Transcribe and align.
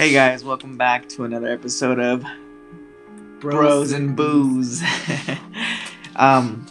Hey 0.00 0.14
guys, 0.14 0.42
welcome 0.42 0.78
back 0.78 1.10
to 1.10 1.24
another 1.24 1.48
episode 1.48 2.00
of 2.00 2.24
Bros, 3.38 3.92
and 3.92 4.16
Booze. 4.16 4.82
um, 6.16 6.64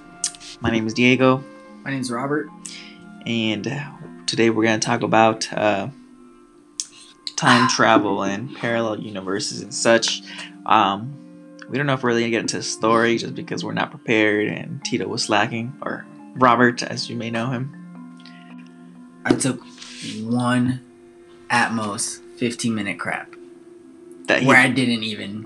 my 0.62 0.72
name 0.72 0.88
is 0.88 0.96
Diego, 0.96 1.44
My 1.84 1.92
name 1.92 2.02
is 2.02 2.10
Robert. 2.10 2.50
and 3.28 3.66
today 4.26 4.50
we're 4.50 4.64
gonna 4.64 4.80
talk 4.80 5.04
about 5.04 5.54
uh, 5.54 5.90
time 7.36 7.70
travel 7.76 8.24
and 8.24 8.56
parallel 8.56 9.00
universes 9.00 9.62
and 9.62 9.76
such. 9.76 10.24
Um, 10.66 11.14
we 11.70 11.78
don't 11.78 11.86
know 11.86 11.94
if 11.94 12.02
we're 12.02 12.10
really 12.10 12.22
gonna 12.22 12.32
get 12.32 12.42
into 12.42 12.58
the 12.58 12.64
story 12.64 13.20
just 13.20 13.36
because 13.36 13.64
we're 13.64 13.74
not 13.74 13.92
prepared, 13.92 14.48
and 14.48 14.84
Tito 14.84 15.08
was 15.08 15.22
slacking, 15.22 15.78
or 15.84 16.04
Robert, 16.34 16.82
as 16.82 17.12
you 17.12 17.16
may 17.16 17.30
know 17.30 17.52
him. 17.52 18.24
I 19.24 19.36
took 19.36 19.62
one, 20.24 20.82
at 21.52 21.74
most, 21.74 22.24
15 22.40 22.74
minute 22.74 22.98
crap 22.98 23.36
That 24.28 24.44
where 24.44 24.56
I 24.56 24.70
didn't 24.70 25.04
even 25.04 25.44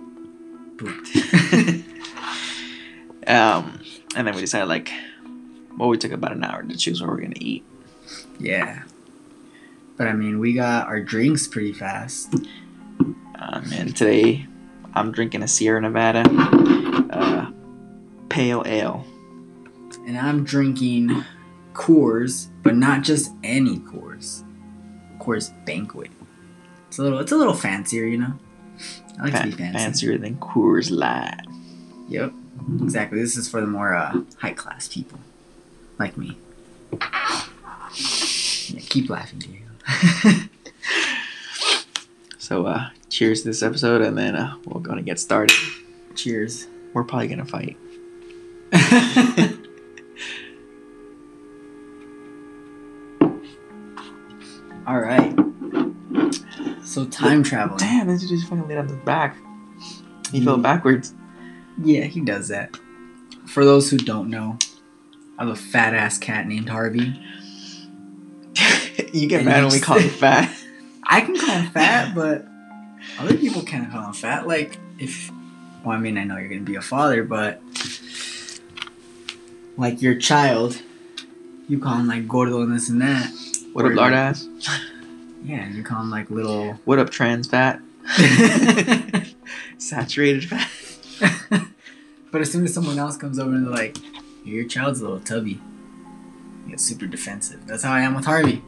poop. 0.77 0.93
um, 3.27 3.79
and 4.15 4.27
then 4.27 4.35
we 4.35 4.41
decided 4.41 4.67
like, 4.67 4.91
well, 5.75 5.89
we 5.89 5.97
took 5.97 6.11
about 6.11 6.33
an 6.33 6.43
hour 6.43 6.61
to 6.61 6.77
choose 6.77 7.01
what 7.01 7.09
we're 7.09 7.21
gonna 7.21 7.33
eat. 7.39 7.65
yeah. 8.39 8.83
But 9.97 10.07
I 10.07 10.13
mean, 10.13 10.39
we 10.39 10.53
got 10.53 10.87
our 10.87 11.01
drinks 11.01 11.47
pretty 11.47 11.73
fast. 11.73 12.33
Um, 13.39 13.65
and 13.73 13.95
today 13.95 14.45
I'm 14.93 15.11
drinking 15.11 15.41
a 15.41 15.47
Sierra 15.47 15.81
Nevada 15.81 16.23
uh, 17.09 17.51
pale 18.29 18.63
ale. 18.67 19.05
And 20.05 20.17
I'm 20.17 20.43
drinking 20.43 21.23
Coors, 21.73 22.49
but 22.61 22.75
not 22.75 23.01
just 23.01 23.31
any 23.43 23.77
Coors. 23.79 24.43
Coors 25.19 25.51
Banquet. 25.65 26.11
It's 26.93 26.99
a 26.99 27.01
little, 27.01 27.17
it's 27.17 27.31
a 27.31 27.37
little 27.37 27.55
fancier, 27.55 28.05
you 28.05 28.19
know. 28.19 28.33
I 29.19 29.23
like 29.23 29.31
Fa- 29.33 29.39
to 29.39 29.45
be 29.47 29.51
fancy. 29.53 29.77
fancier 29.79 30.17
than 30.19 30.35
Coors 30.35 30.91
Light. 30.91 31.39
Yep, 32.07 32.33
exactly. 32.83 33.19
This 33.19 33.35
is 33.35 33.49
for 33.49 33.59
the 33.61 33.65
more 33.65 33.95
uh, 33.95 34.21
high 34.37 34.53
class 34.53 34.87
people, 34.87 35.17
like 35.97 36.15
me. 36.19 36.37
Yeah, 36.91 37.47
keep 38.89 39.09
laughing, 39.09 39.39
Diego. 39.39 40.49
So, 42.37 42.67
uh, 42.67 42.89
cheers 43.09 43.41
to 43.41 43.47
this 43.47 43.63
episode, 43.63 44.01
and 44.01 44.15
then 44.15 44.35
uh, 44.35 44.57
we're 44.65 44.81
gonna 44.81 45.01
get 45.01 45.17
started. 45.17 45.57
Cheers. 46.13 46.67
We're 46.93 47.05
probably 47.05 47.27
gonna 47.29 47.45
fight. 47.45 47.77
All 54.85 54.99
right. 54.99 55.33
So 56.93 57.05
time 57.05 57.41
traveling. 57.41 57.79
Damn, 57.79 58.05
this 58.07 58.21
dude 58.21 58.29
just 58.29 58.43
fucking 58.47 58.67
laid 58.67 58.77
on 58.77 58.87
his 58.87 58.97
back. 58.97 59.35
He 60.31 60.39
Mm. 60.41 60.43
fell 60.45 60.57
backwards. 60.57 61.13
Yeah, 61.81 62.03
he 62.03 62.21
does 62.21 62.49
that. 62.49 62.77
For 63.47 63.65
those 63.65 63.89
who 63.89 63.97
don't 63.97 64.29
know, 64.29 64.59
I 65.39 65.45
have 65.45 65.51
a 65.53 65.55
fat 65.55 65.95
ass 65.95 66.19
cat 66.19 66.47
named 66.47 66.69
Harvey. 66.69 67.19
you 69.11 69.27
get 69.27 69.37
And 69.39 69.45
mad 69.49 69.63
when 69.63 69.73
we 69.73 69.79
call 69.79 69.97
him 69.97 70.09
fat. 70.19 70.55
I 71.03 71.21
can 71.21 71.35
call 71.35 71.49
him 71.55 71.71
fat, 71.71 72.13
but 72.13 72.45
other 73.19 73.35
people 73.37 73.63
can't 73.63 73.91
call 73.91 74.05
him 74.05 74.13
fat. 74.13 74.47
Like 74.47 74.77
if, 74.99 75.31
well, 75.83 75.97
I 75.97 75.99
mean, 75.99 76.17
I 76.19 76.25
know 76.25 76.37
you're 76.37 76.47
gonna 76.47 76.61
be 76.61 76.75
a 76.75 76.81
father, 76.81 77.23
but 77.23 77.59
like 79.77 79.99
your 80.01 80.13
child, 80.15 80.79
you 81.67 81.79
call 81.79 81.95
him 81.95 82.07
like 82.07 82.27
gordo 82.27 82.61
and 82.61 82.71
this 82.71 82.87
and 82.89 83.01
that. 83.01 83.31
What 83.73 83.85
a 83.85 83.89
lard 83.89 84.11
like- 84.13 84.13
ass? 84.13 84.47
Yeah, 85.43 85.67
you 85.69 85.83
call 85.83 86.01
him 86.01 86.09
like 86.09 86.29
little. 86.29 86.73
What 86.85 86.99
up, 86.99 87.09
trans 87.09 87.47
fat? 87.47 87.81
Saturated 89.77 90.45
fat? 90.49 90.69
but 92.31 92.41
as 92.41 92.51
soon 92.51 92.63
as 92.63 92.73
someone 92.73 92.97
else 92.97 93.17
comes 93.17 93.37
over 93.39 93.53
and 93.53 93.65
they're 93.65 93.73
like, 93.73 93.97
"Your 94.45 94.65
child's 94.65 95.01
a 95.01 95.03
little 95.03 95.19
tubby," 95.19 95.59
you 96.63 96.69
get 96.69 96.79
super 96.79 97.05
defensive. 97.07 97.67
That's 97.67 97.83
how 97.83 97.91
I 97.93 98.01
am 98.01 98.15
with 98.15 98.25
Harvey. 98.25 98.61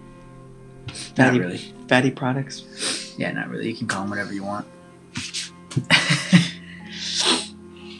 Not 0.87 1.15
Fatty, 1.15 1.39
really. 1.39 1.57
fatty 1.87 2.11
products. 2.11 3.15
Yeah, 3.17 3.31
not 3.31 3.49
really. 3.49 3.69
You 3.69 3.75
can 3.75 3.87
call 3.87 4.03
him 4.03 4.09
whatever 4.09 4.33
you 4.33 4.43
want. 4.43 4.67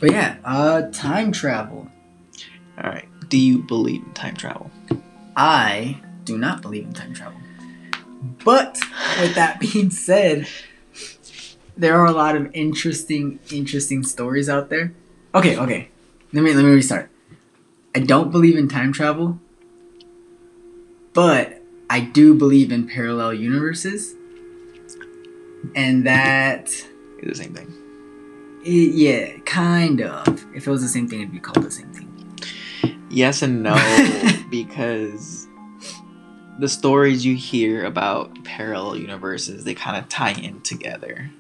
but 0.02 0.12
yeah, 0.12 0.35
uh, 0.44 0.84
time 0.91 1.31
travel. 1.31 1.90
All 2.78 2.90
right. 2.90 3.08
Do 3.30 3.38
you 3.38 3.64
believe 3.64 4.03
in 4.03 4.14
time 4.14 4.35
travel? 4.35 4.69
I 5.35 6.00
do 6.25 6.38
not 6.38 6.62
believe 6.62 6.84
in 6.84 6.94
time 6.94 7.14
travel. 7.14 7.40
But 8.44 8.78
with 9.22 9.36
that 9.36 9.59
being 9.74 9.90
said, 9.90 10.47
there 11.78 12.00
are 12.00 12.06
a 12.06 12.12
lot 12.12 12.36
of 12.36 12.50
interesting, 12.53 13.40
interesting 13.52 14.03
stories 14.03 14.47
out 14.50 14.69
there. 14.69 14.94
Okay, 15.34 15.58
okay. 15.58 15.90
Let 16.34 16.44
me 16.44 16.53
let 16.53 16.64
me 16.64 16.72
restart. 16.72 17.09
I 17.94 18.00
don't 18.00 18.31
believe 18.31 18.58
in 18.58 18.68
time 18.68 18.91
travel, 18.91 19.40
but 21.14 21.62
I 21.90 22.00
do 22.02 22.34
believe 22.35 22.72
in 22.72 22.88
parallel 22.88 23.34
universes, 23.34 24.16
and 25.75 26.06
that 26.06 26.64
It's 27.19 27.28
the 27.28 27.35
same 27.35 27.53
thing. 27.53 27.74
it, 28.64 28.96
yeah, 28.96 29.38
kind 29.46 30.02
of. 30.02 30.28
If 30.56 30.68
it 30.68 30.69
was 30.69 30.81
the 30.81 30.88
same 30.90 31.08
thing, 31.08 31.22
it'd 31.22 31.31
be 31.31 31.40
called 31.40 31.66
the 31.66 31.72
same 31.72 31.91
thing. 31.94 32.12
Yes 33.09 33.41
and 33.41 33.64
no, 33.64 33.75
because 34.50 35.44
the 36.59 36.69
stories 36.69 37.25
you 37.25 37.35
hear 37.35 37.85
about 37.85 38.43
parallel 38.43 38.97
universes, 38.97 39.63
they 39.63 39.73
kind 39.73 39.97
of 39.97 40.07
tie 40.09 40.33
in 40.33 40.61
together. 40.61 41.31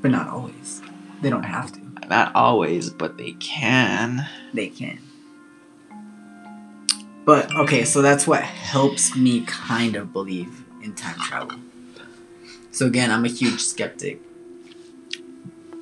But 0.00 0.10
not 0.10 0.28
always. 0.28 0.82
They 1.22 1.30
don't 1.30 1.44
have 1.44 1.72
to. 1.72 2.08
Not 2.08 2.34
always, 2.34 2.90
but 2.90 3.16
they 3.18 3.32
can. 3.32 4.26
They 4.54 4.68
can. 4.68 4.98
But 7.24 7.54
okay, 7.54 7.84
so 7.84 8.00
that's 8.00 8.26
what 8.26 8.42
helps 8.42 9.14
me 9.14 9.42
kind 9.42 9.96
of 9.96 10.12
believe 10.12 10.64
in 10.82 10.94
time 10.94 11.18
travel. 11.20 11.58
So 12.70 12.86
again, 12.86 13.10
I'm 13.10 13.24
a 13.24 13.28
huge 13.28 13.60
skeptic. 13.60 14.20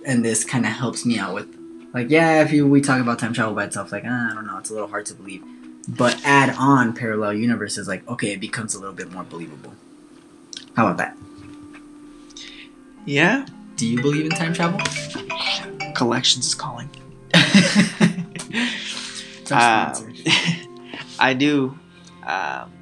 And 0.04 0.24
this 0.24 0.44
kind 0.44 0.66
of 0.66 0.72
helps 0.72 1.06
me 1.06 1.18
out 1.18 1.34
with 1.34 1.54
like 1.94 2.10
yeah, 2.10 2.42
if 2.42 2.52
you 2.52 2.66
we 2.66 2.80
talk 2.80 3.00
about 3.00 3.18
time 3.18 3.32
travel 3.32 3.54
by 3.54 3.64
itself 3.64 3.92
like, 3.92 4.04
ah, 4.06 4.30
I 4.30 4.34
don't 4.34 4.46
know, 4.46 4.58
it's 4.58 4.70
a 4.70 4.72
little 4.72 4.88
hard 4.88 5.06
to 5.06 5.14
believe. 5.14 5.44
But 5.88 6.20
add 6.24 6.54
on 6.58 6.94
parallel 6.94 7.34
universes 7.34 7.86
like 7.86 8.06
okay, 8.08 8.32
it 8.32 8.40
becomes 8.40 8.74
a 8.74 8.80
little 8.80 8.94
bit 8.94 9.12
more 9.12 9.22
believable. 9.24 9.72
How 10.74 10.86
about 10.86 10.98
that? 10.98 11.16
Yeah. 13.04 13.46
Do 13.76 13.86
you 13.86 14.00
believe 14.02 14.24
in 14.24 14.30
time 14.32 14.52
travel? 14.52 14.80
Collections 15.94 16.46
is 16.46 16.54
calling. 16.54 16.90
Um. 19.50 20.12
I 21.20 21.32
do. 21.32 21.78
Um, 22.24 22.72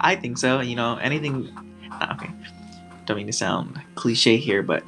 I 0.00 0.16
think 0.16 0.36
so. 0.38 0.60
You 0.60 0.74
know, 0.76 0.96
anything. 0.96 1.48
ah, 1.92 2.14
Okay. 2.16 2.30
Don't 3.06 3.16
mean 3.16 3.26
to 3.28 3.32
sound 3.32 3.80
cliche 3.94 4.36
here, 4.36 4.62
but 4.62 4.82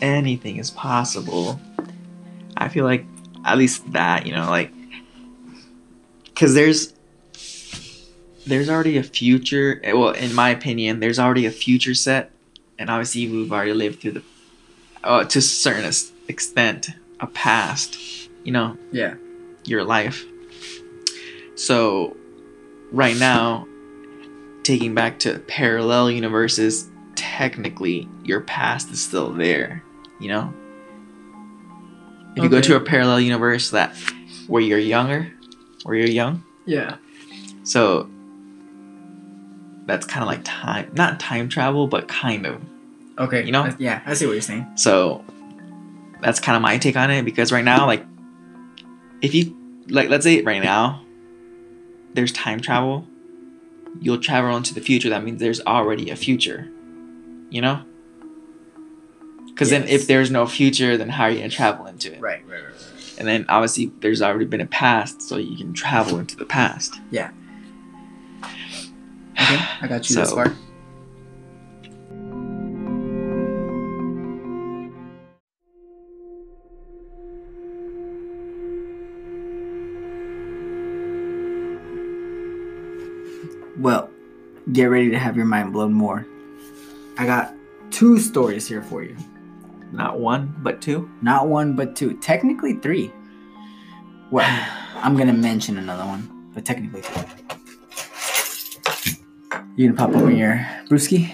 anything 0.00 0.56
is 0.58 0.70
possible. 0.70 1.60
I 2.56 2.68
feel 2.68 2.84
like 2.84 3.04
at 3.44 3.58
least 3.58 3.90
that, 3.92 4.24
you 4.24 4.32
know, 4.32 4.48
like 4.48 4.70
because 6.42 6.54
there's 6.54 6.92
there's 8.46 8.68
already 8.68 8.96
a 8.96 9.04
future. 9.04 9.80
Well, 9.84 10.10
in 10.10 10.34
my 10.34 10.50
opinion, 10.50 10.98
there's 10.98 11.20
already 11.20 11.46
a 11.46 11.52
future 11.52 11.94
set, 11.94 12.32
and 12.80 12.90
obviously 12.90 13.28
we've 13.28 13.52
already 13.52 13.74
lived 13.74 14.00
through 14.00 14.10
the, 14.10 14.22
uh, 15.04 15.22
to 15.22 15.38
a 15.38 15.42
certain 15.42 15.88
extent, 16.26 16.90
a 17.20 17.28
past. 17.28 17.96
You 18.42 18.50
know, 18.50 18.76
yeah. 18.90 19.14
your 19.64 19.84
life. 19.84 20.24
So, 21.54 22.16
right 22.90 23.16
now, 23.16 23.68
taking 24.64 24.96
back 24.96 25.20
to 25.20 25.38
parallel 25.38 26.10
universes, 26.10 26.88
technically 27.14 28.08
your 28.24 28.40
past 28.40 28.90
is 28.90 29.00
still 29.00 29.32
there, 29.32 29.84
you 30.18 30.26
know? 30.26 30.52
If 32.34 32.42
you 32.42 32.48
go 32.48 32.60
to 32.60 32.74
a 32.74 32.80
parallel 32.80 33.20
universe 33.20 33.70
that 33.70 33.94
where 34.48 34.62
you're 34.62 34.80
younger, 34.80 35.32
where 35.84 35.96
you're 35.96 36.06
young, 36.08 36.44
Yeah. 36.66 36.96
so 37.64 38.08
that's 39.86 40.06
kind 40.06 40.22
of 40.22 40.28
like 40.28 40.40
time, 40.44 40.90
not 40.94 41.18
time 41.20 41.48
travel, 41.48 41.86
but 41.86 42.08
kind 42.08 42.46
of. 42.46 42.60
Okay. 43.18 43.44
You 43.44 43.52
know? 43.52 43.64
I- 43.64 43.74
Yeah, 43.78 44.00
I 44.06 44.14
see 44.14 44.26
what 44.26 44.32
you're 44.32 44.40
saying. 44.42 44.66
So 44.76 45.24
that's 46.20 46.38
kind 46.40 46.56
of 46.56 46.62
my 46.62 46.78
take 46.78 46.96
on 46.96 47.10
it 47.10 47.24
because 47.24 47.50
right 47.52 47.64
now, 47.64 47.86
like, 47.86 48.04
if 49.20 49.34
you 49.34 49.56
like, 49.88 50.08
let's 50.08 50.24
say 50.24 50.40
right 50.42 50.62
now, 50.62 51.02
there's 52.14 52.32
time 52.32 52.60
travel. 52.60 53.06
You'll 54.00 54.18
travel 54.18 54.56
into 54.56 54.72
the 54.74 54.80
future. 54.80 55.08
That 55.10 55.24
means 55.24 55.40
there's 55.40 55.60
already 55.60 56.10
a 56.10 56.16
future. 56.16 56.68
You 57.50 57.60
know. 57.60 57.82
Because 59.46 59.68
then, 59.70 59.86
if 59.86 60.06
there's 60.06 60.30
no 60.30 60.46
future, 60.46 60.96
then 60.96 61.08
how 61.10 61.24
are 61.24 61.30
you 61.30 61.38
gonna 61.38 61.50
travel 61.50 61.86
into 61.86 62.12
it? 62.14 62.20
Right, 62.20 62.42
right, 62.48 62.62
right 62.64 62.71
and 63.18 63.28
then 63.28 63.44
obviously 63.48 63.92
there's 64.00 64.22
already 64.22 64.44
been 64.44 64.60
a 64.60 64.66
past, 64.66 65.22
so 65.22 65.36
you 65.36 65.56
can 65.56 65.72
travel 65.72 66.18
into 66.18 66.36
the 66.36 66.44
past. 66.44 67.00
Yeah. 67.10 67.30
Okay, 69.40 69.64
I 69.80 69.86
got 69.88 70.08
you 70.08 70.14
so, 70.14 70.20
this 70.20 70.32
far. 70.32 70.54
Well, 83.78 84.10
get 84.72 84.84
ready 84.84 85.10
to 85.10 85.18
have 85.18 85.36
your 85.36 85.46
mind 85.46 85.72
blown 85.72 85.92
more. 85.92 86.24
I 87.18 87.26
got 87.26 87.52
two 87.90 88.18
stories 88.20 88.68
here 88.68 88.82
for 88.82 89.02
you. 89.02 89.16
Not 89.92 90.18
one, 90.18 90.54
but 90.62 90.80
two. 90.80 91.10
Not 91.20 91.48
one, 91.48 91.76
but 91.76 91.94
two. 91.94 92.16
Technically 92.18 92.74
three. 92.74 93.12
Well, 94.30 94.48
I'm 94.96 95.16
gonna 95.16 95.32
mention 95.32 95.78
another 95.78 96.04
one, 96.04 96.50
but 96.54 96.64
technically 96.64 97.02
two. 97.02 97.20
You 99.76 99.88
gonna 99.88 99.96
pop 99.98 100.16
open 100.16 100.36
your 100.36 100.56
brewski? 100.88 101.28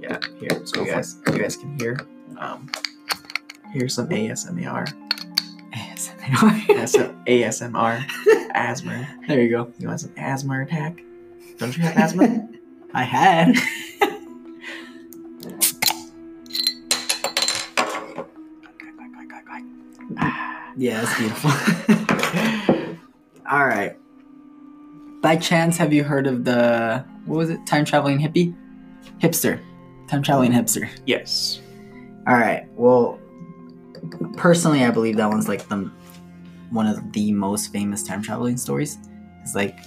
Yeah, 0.00 0.18
here. 0.38 0.64
So 0.64 0.84
you 0.84 0.90
guys, 0.90 1.16
you 1.26 1.38
guys 1.38 1.56
can 1.56 1.78
hear. 1.78 1.98
Um, 2.38 2.70
here's 3.72 3.94
some 3.94 4.08
ASMR. 4.08 4.92
ASMR. 5.72 7.24
ASMR. 7.26 8.50
Asthma. 8.54 9.08
there 9.26 9.40
you 9.40 9.50
go. 9.50 9.72
You 9.78 9.88
want 9.88 10.00
some 10.00 10.12
asthma 10.16 10.62
attack? 10.62 11.00
Don't 11.58 11.76
you 11.76 11.82
have 11.82 11.96
asthma? 11.96 12.48
I 12.94 13.02
had. 13.04 13.54
Yeah, 20.80 21.02
it's 21.02 21.18
beautiful. 21.18 21.50
All 23.50 23.66
right. 23.66 23.98
By 25.20 25.36
chance, 25.36 25.76
have 25.76 25.92
you 25.92 26.04
heard 26.04 26.26
of 26.26 26.46
the 26.46 27.04
what 27.26 27.36
was 27.36 27.50
it? 27.50 27.66
Time 27.66 27.84
traveling 27.84 28.18
hippie, 28.18 28.56
hipster, 29.20 29.60
time 30.08 30.22
traveling 30.22 30.52
hipster. 30.52 30.88
yes. 31.04 31.60
All 32.26 32.32
right. 32.32 32.66
Well, 32.76 33.20
personally, 34.38 34.82
I 34.82 34.90
believe 34.90 35.18
that 35.18 35.28
one's 35.28 35.48
like 35.48 35.68
the 35.68 35.90
one 36.70 36.86
of 36.86 37.12
the 37.12 37.30
most 37.32 37.72
famous 37.72 38.02
time 38.02 38.22
traveling 38.22 38.56
stories. 38.56 38.96
It's 39.42 39.54
like 39.54 39.80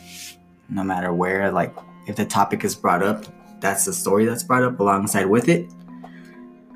no 0.70 0.84
matter 0.84 1.12
where, 1.12 1.52
like 1.52 1.76
if 2.06 2.18
the 2.18 2.26
topic 2.26 2.64
is 2.64 2.76
brought 2.76 3.02
up, 3.02 3.26
that's 3.62 3.86
the 3.86 3.94
story 3.94 4.26
that's 4.26 4.44
brought 4.44 4.64
up 4.64 4.80
alongside 4.80 5.26
with 5.26 5.50
it. 5.50 5.68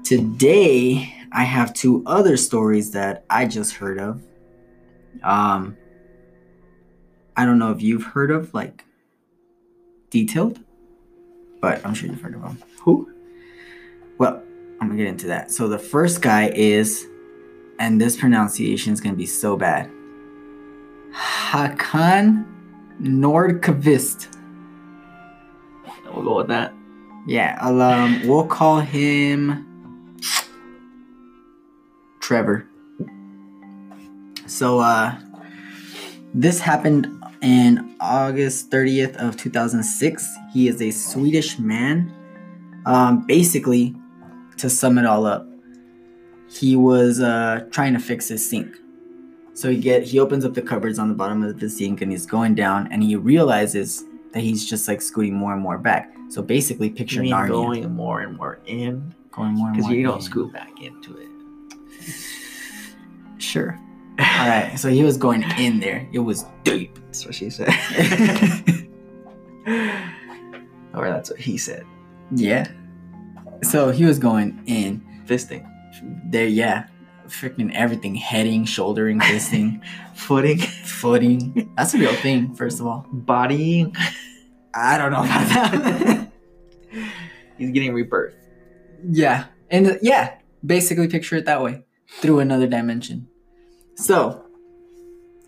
Today, 0.03 1.16
I 1.31 1.43
have 1.43 1.73
two 1.73 2.03
other 2.05 2.37
stories 2.37 2.91
that 2.91 3.25
I 3.29 3.45
just 3.45 3.75
heard 3.75 3.99
of. 3.99 4.21
Um, 5.23 5.77
I 7.35 7.45
don't 7.45 7.59
know 7.59 7.71
if 7.71 7.81
you've 7.81 8.03
heard 8.03 8.31
of 8.31 8.53
like 8.53 8.85
detailed, 10.09 10.59
but 11.61 11.85
I'm 11.85 11.93
sure 11.93 12.09
you've 12.09 12.21
heard 12.21 12.35
of 12.35 12.41
them. 12.41 12.61
Who? 12.81 13.11
Well, 14.17 14.41
I'm 14.79 14.87
gonna 14.87 14.97
get 14.97 15.07
into 15.07 15.27
that. 15.27 15.51
So 15.51 15.67
the 15.67 15.79
first 15.79 16.21
guy 16.21 16.49
is, 16.49 17.05
and 17.79 17.99
this 17.99 18.15
pronunciation 18.15 18.93
is 18.93 19.01
gonna 19.01 19.15
be 19.15 19.25
so 19.25 19.57
bad. 19.57 19.91
Hakan 21.13 22.45
Nordqvist. 23.01 24.35
We'll 26.13 26.23
go 26.23 26.37
with 26.37 26.47
that. 26.47 26.73
Yeah, 27.27 27.57
I'll, 27.61 27.81
um, 27.81 28.27
we'll 28.27 28.47
call 28.47 28.79
him 28.79 29.66
Trevor. 32.27 32.67
So, 34.47 34.79
uh, 34.79 35.15
this 36.33 36.59
happened 36.59 37.07
in 37.41 37.95
August 38.01 38.69
30th 38.69 39.15
of 39.15 39.37
2006. 39.37 40.27
He 40.51 40.67
is 40.67 40.81
a 40.81 40.91
Swedish 40.91 41.57
man. 41.57 42.13
Um, 42.85 43.25
basically, 43.25 43.95
to 44.57 44.69
sum 44.69 44.97
it 44.97 45.05
all 45.05 45.25
up, 45.25 45.47
he 46.49 46.75
was 46.75 47.21
uh, 47.21 47.65
trying 47.71 47.93
to 47.93 47.99
fix 47.99 48.27
his 48.27 48.47
sink. 48.47 48.75
So 49.53 49.69
he 49.71 49.77
get 49.77 50.03
he 50.03 50.19
opens 50.19 50.43
up 50.43 50.53
the 50.53 50.61
cupboards 50.61 50.99
on 50.99 51.07
the 51.07 51.15
bottom 51.15 51.43
of 51.43 51.57
the 51.61 51.69
sink 51.69 52.01
and 52.01 52.11
he's 52.11 52.25
going 52.25 52.55
down 52.55 52.89
and 52.91 53.01
he 53.01 53.15
realizes 53.15 54.03
that 54.33 54.41
he's 54.41 54.69
just 54.69 54.85
like 54.89 55.01
scooting 55.01 55.33
more 55.33 55.53
and 55.53 55.61
more 55.61 55.77
back. 55.77 56.13
So 56.29 56.41
basically, 56.41 56.89
You 56.89 56.93
picture 56.95 57.21
mean 57.21 57.31
Narnia 57.31 57.47
going 57.47 57.95
more 57.95 58.19
and 58.19 58.35
more 58.35 58.59
in? 58.65 59.15
going 59.31 59.53
more 59.53 59.69
and 59.69 59.77
Because 59.77 59.89
you 59.91 60.03
don't 60.03 60.17
in. 60.17 60.21
scoot 60.21 60.51
back 60.51 60.81
into 60.81 61.15
it. 61.17 61.27
Sure. 63.37 63.77
All 64.19 64.47
right. 64.47 64.75
So 64.77 64.89
he 64.89 65.03
was 65.03 65.17
going 65.17 65.43
in 65.59 65.79
there. 65.79 66.07
It 66.11 66.19
was 66.19 66.45
deep. 66.63 66.97
That's 67.05 67.25
what 67.25 67.35
she 67.35 67.49
said. 67.49 67.69
or 70.93 71.07
that's 71.09 71.29
what 71.29 71.39
he 71.39 71.57
said. 71.57 71.85
Yeah. 72.31 72.67
So 73.63 73.91
he 73.91 74.05
was 74.05 74.19
going 74.19 74.61
in 74.65 75.03
Fisting. 75.25 75.65
there. 76.31 76.47
Yeah. 76.47 76.87
Freaking 77.27 77.73
everything, 77.75 78.15
heading, 78.15 78.63
shouldering, 78.63 79.19
fisting, 79.19 79.81
Footing. 80.15 80.59
footing. 80.59 81.69
That's 81.75 81.93
a 81.93 81.97
real 81.97 82.13
thing. 82.15 82.55
First 82.55 82.79
of 82.79 82.87
all, 82.87 83.05
Bodying. 83.11 83.93
I 84.73 84.97
don't 84.97 85.11
know 85.11 85.19
about 85.25 85.47
that. 85.49 86.31
He's 87.57 87.71
getting 87.71 87.93
rebirth. 87.93 88.35
yeah, 89.09 89.45
and 89.69 89.87
uh, 89.87 89.93
yeah, 90.01 90.37
basically 90.65 91.07
picture 91.09 91.35
it 91.35 91.45
that 91.45 91.61
way 91.61 91.83
through 92.09 92.39
another 92.39 92.67
dimension. 92.67 93.27
So 93.95 94.45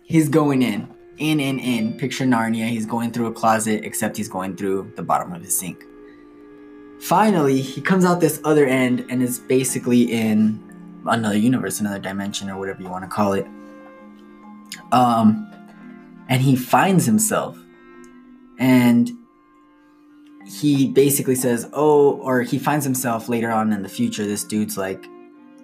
he's 0.04 0.28
going 0.28 0.62
in, 0.62 0.88
in, 1.18 1.40
in, 1.40 1.58
in. 1.58 1.96
Picture 1.98 2.24
Narnia. 2.24 2.68
He's 2.68 2.86
going 2.86 3.12
through 3.12 3.26
a 3.26 3.32
closet, 3.32 3.84
except 3.84 4.16
he's 4.16 4.28
going 4.28 4.56
through 4.56 4.92
the 4.96 5.02
bottom 5.02 5.32
of 5.32 5.42
his 5.42 5.56
sink. 5.56 5.84
Finally, 7.00 7.60
he 7.60 7.80
comes 7.80 8.04
out 8.04 8.20
this 8.20 8.40
other 8.44 8.66
end 8.66 9.06
and 9.08 9.22
is 9.22 9.38
basically 9.38 10.02
in 10.02 10.62
another 11.06 11.38
universe, 11.38 11.80
another 11.80 11.98
dimension, 11.98 12.50
or 12.50 12.58
whatever 12.58 12.82
you 12.82 12.88
want 12.88 13.04
to 13.04 13.08
call 13.08 13.32
it. 13.32 13.46
Um, 14.92 15.50
and 16.28 16.42
he 16.42 16.56
finds 16.56 17.06
himself, 17.06 17.58
and 18.58 19.10
he 20.44 20.88
basically 20.88 21.36
says, 21.36 21.70
"Oh," 21.72 22.16
or 22.18 22.42
he 22.42 22.58
finds 22.58 22.84
himself 22.84 23.28
later 23.28 23.50
on 23.50 23.72
in 23.72 23.82
the 23.82 23.88
future. 23.88 24.26
This 24.26 24.44
dude's 24.44 24.76
like, 24.76 25.06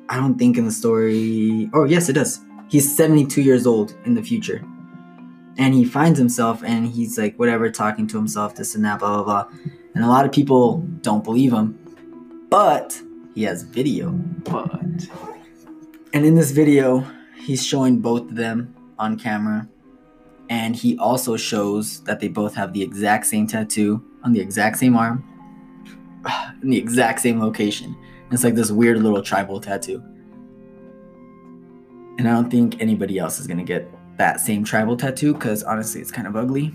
I 0.09 0.17
don't 0.17 0.39
think 0.39 0.57
in 0.57 0.65
the 0.65 0.73
story. 0.73 1.71
Oh, 1.73 1.85
yes, 1.85 2.09
it 2.09 2.15
does. 2.15 2.41
He's 2.69 2.95
72 2.95 3.43
years 3.43 3.67
old 3.67 3.95
in 4.05 4.15
the 4.15 4.23
future. 4.23 4.65
And 5.59 5.75
he 5.75 5.85
finds 5.85 6.19
himself 6.19 6.63
and 6.63 6.87
he's 6.87 7.17
like, 7.19 7.37
whatever, 7.39 7.71
talking 7.71 8.07
to 8.09 8.17
himself, 8.17 8.55
this 8.55 8.75
and 8.75 8.85
that, 8.85 8.99
blah, 8.99 9.23
blah, 9.23 9.25
blah. 9.25 9.59
And 9.95 10.05
a 10.05 10.09
lot 10.09 10.25
of 10.27 10.33
people 10.33 10.79
don't 11.01 11.25
believe 11.25 11.53
him. 11.53 11.79
But 12.51 13.01
he 13.35 13.45
has 13.45 13.63
video. 13.63 14.11
But 14.11 15.09
And 16.13 16.25
in 16.25 16.35
this 16.35 16.51
video, 16.51 17.07
he's 17.37 17.65
showing 17.65 18.01
both 18.01 18.23
of 18.23 18.37
them 18.37 18.75
on 18.99 19.19
camera. 19.19 19.69
And 20.49 20.77
he 20.77 20.97
also 20.99 21.37
shows 21.37 22.03
that 22.05 22.21
they 22.21 22.29
both 22.29 22.55
have 22.55 22.73
the 22.73 22.83
exact 22.83 23.27
same 23.27 23.47
tattoo 23.47 24.05
on 24.23 24.33
the 24.33 24.41
exact 24.41 24.79
same 24.79 24.97
arm, 24.97 25.25
in 26.63 26.71
the 26.71 26.79
exact 26.79 27.21
same 27.21 27.41
location. 27.41 27.97
It's 28.31 28.45
like 28.45 28.55
this 28.55 28.71
weird 28.71 28.99
little 29.03 29.23
tribal 29.23 29.61
tattoo. 29.61 30.03
And 32.19 32.29
I 32.29 32.33
don't 32.33 32.51
think 32.51 32.81
anybody 32.81 33.19
else 33.19 33.39
is 33.39 33.47
gonna 33.47 33.65
get 33.65 33.89
that 34.17 34.41
same 34.41 34.65
tribal 34.65 34.97
tattoo 34.97 35.35
because 35.35 35.63
honestly, 35.63 36.01
it's 36.01 36.11
kind 36.11 36.27
of 36.27 36.37
ugly. 36.37 36.75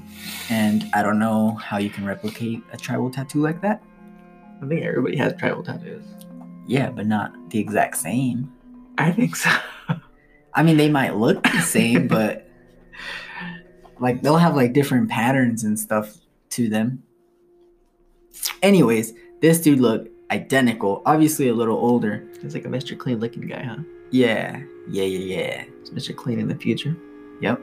And 0.50 0.86
I 0.94 1.04
don't 1.04 1.20
know 1.20 1.56
how 1.56 1.78
you 1.78 1.90
can 1.90 2.06
replicate 2.06 2.64
a 2.72 2.78
tribal 2.78 3.10
tattoo 3.10 3.42
like 3.42 3.62
that. 3.62 3.84
I 4.62 4.68
think 4.68 4.84
everybody 4.84 5.18
has 5.18 5.34
tribal 5.38 5.64
tattoos. 5.64 6.04
Yeah, 6.68 6.90
but 6.92 7.08
not 7.08 7.50
the 7.50 7.60
exact 7.60 7.98
same. 7.98 8.52
I 8.98 9.12
think 9.12 9.36
so. 9.36 9.50
I 10.54 10.64
mean, 10.64 10.78
they 10.78 10.90
might 10.90 11.16
look 11.16 11.44
the 11.44 11.62
same, 11.62 12.08
but 12.10 12.48
like 14.00 14.22
they'll 14.22 14.38
have 14.38 14.56
like 14.56 14.74
different 14.74 15.10
patterns 15.10 15.64
and 15.64 15.80
stuff 15.80 16.18
to 16.52 16.70
them. 16.70 17.04
Anyways, 18.62 19.14
this 19.42 19.62
dude 19.62 19.80
looked 19.80 20.10
identical, 20.32 21.02
obviously 21.06 21.50
a 21.50 21.54
little 21.54 21.78
older. 21.78 22.28
He's 22.42 22.54
like 22.54 22.66
a 22.66 22.70
Mr. 22.70 22.98
Clean 22.98 23.20
looking 23.20 23.46
guy, 23.48 23.64
huh? 23.64 23.84
Yeah, 24.10 24.62
yeah, 24.90 25.04
yeah, 25.04 25.38
yeah. 25.38 25.64
It's 25.82 25.90
Mr. 25.90 26.16
Clean 26.16 26.40
in 26.40 26.48
the 26.48 26.56
future. 26.56 26.96
Yep. 27.42 27.62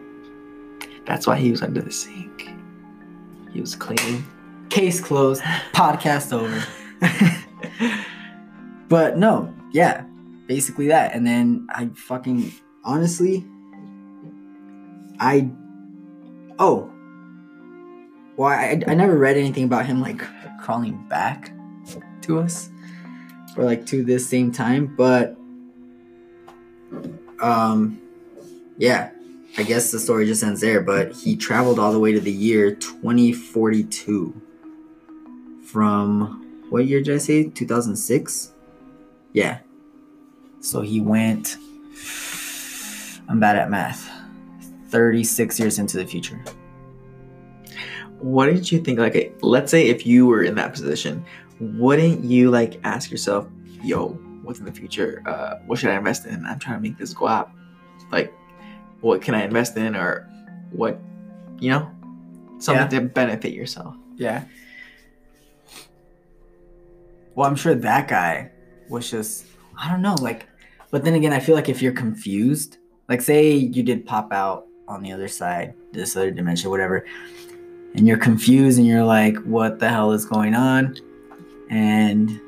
That's 1.07 1.27
why 1.27 1.37
he 1.37 1.51
was 1.51 1.63
under 1.63 1.81
the 1.81 1.91
sink. 1.91 2.51
He 3.53 3.61
was 3.61 3.75
cleaning. 3.75 4.25
Case 4.69 5.01
closed. 5.01 5.43
Podcast 5.73 6.33
over. 6.33 6.63
but 8.89 9.17
no, 9.17 9.55
yeah, 9.73 10.05
basically 10.47 10.89
that. 10.89 11.15
And 11.15 11.27
then 11.27 11.67
I 11.71 11.89
fucking 11.95 12.53
honestly, 12.85 13.47
I 15.19 15.51
oh, 16.59 16.93
well, 18.37 18.51
I 18.51 18.83
I 18.87 18.95
never 18.95 19.17
read 19.17 19.37
anything 19.37 19.65
about 19.65 19.87
him 19.87 20.01
like 20.01 20.23
crawling 20.61 21.07
back 21.09 21.53
to 22.29 22.39
us 22.39 22.71
or 23.57 23.65
like 23.65 23.85
to 23.87 24.05
this 24.05 24.29
same 24.29 24.53
time, 24.53 24.95
but 24.97 25.37
um, 27.41 28.01
yeah. 28.79 29.11
I 29.57 29.65
guess 29.65 29.91
the 29.91 29.99
story 29.99 30.27
just 30.27 30.45
ends 30.45 30.61
there, 30.61 30.81
but 30.81 31.13
he 31.13 31.35
traveled 31.35 31.81
all 31.81 31.93
the 31.93 31.99
way 31.99 32.13
to 32.13 32.21
the 32.21 32.31
year 32.31 32.75
2042 32.75 34.41
from 35.65 36.65
what 36.71 36.87
year 36.87 37.03
did 37.03 37.15
I 37.15 37.19
say? 37.19 37.45
2006? 37.49 38.53
Yeah. 39.33 39.59
So 40.61 40.83
he 40.83 41.01
went 41.01 41.57
I'm 43.29 43.41
bad 43.41 43.57
at 43.57 43.71
math. 43.71 44.11
36 44.89 45.61
years 45.61 45.79
into 45.79 45.99
the 45.99 46.07
future. 46.07 46.43
what 48.21 48.47
did 48.47 48.73
you 48.73 48.81
think? 48.81 48.99
Like, 48.99 49.37
let's 49.43 49.71
say 49.71 49.89
if 49.89 50.07
you 50.07 50.27
were 50.27 50.43
in 50.43 50.55
that 50.55 50.73
position, 50.73 51.25
wouldn't 51.61 52.25
you 52.25 52.51
like 52.51 52.81
ask 52.85 53.11
yourself, 53.11 53.47
"Yo, 53.83 54.09
what's 54.43 54.59
in 54.59 54.65
the 54.65 54.73
future? 54.73 55.23
Uh, 55.27 55.57
what 55.67 55.79
should 55.79 55.91
I 55.91 55.97
invest 55.97 56.27
in? 56.27 56.45
I'm 56.47 56.59
trying 56.59 56.77
to 56.77 56.83
make 56.83 56.99
this 56.99 57.13
go 57.13 57.27
up. 57.27 57.53
Like, 58.11 58.33
what 59.01 59.23
can 59.23 59.35
I 59.35 59.45
invest 59.45 59.77
in, 59.77 59.95
or 59.95 60.29
what, 60.71 60.99
you 61.59 61.71
know, 61.71 61.91
something 62.59 62.89
to 62.89 63.01
benefit 63.09 63.53
yourself." 63.53 63.97
Yeah. 64.17 64.45
Well, 67.35 67.49
I'm 67.49 67.57
sure 67.57 67.75
that 67.75 68.09
guy 68.09 68.51
was 68.89 69.11
just 69.11 69.47
I 69.77 69.91
don't 69.91 70.03
know, 70.03 70.17
like 70.21 70.47
but 70.91 71.05
then 71.05 71.15
again, 71.15 71.33
I 71.33 71.41
feel 71.41 71.55
like 71.55 71.69
if 71.69 71.83
you're 71.83 71.93
confused, 71.93 72.79
like 73.09 73.21
say 73.21 73.53
you 73.53 73.83
did 73.83 74.07
pop 74.07 74.33
out 74.33 74.67
on 74.87 75.03
the 75.03 75.13
other 75.13 75.29
side, 75.29 75.75
this 75.93 76.17
other 76.17 76.31
dimension, 76.31 76.71
whatever, 76.71 77.07
and 77.95 78.07
you're 78.07 78.19
confused 78.19 78.79
and 78.79 78.87
you're 78.87 79.05
like, 79.05 79.37
what 79.45 79.79
the 79.79 79.89
hell 79.89 80.13
is 80.13 80.25
going 80.25 80.55
on? 80.55 80.97
And 81.71 82.41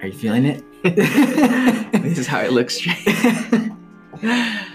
are 0.00 0.06
you 0.06 0.12
feeling 0.12 0.44
it? 0.44 0.64
this 2.02 2.18
is 2.18 2.26
how 2.26 2.40
it 2.40 2.52
looks 2.52 2.76
straight. 2.76 3.72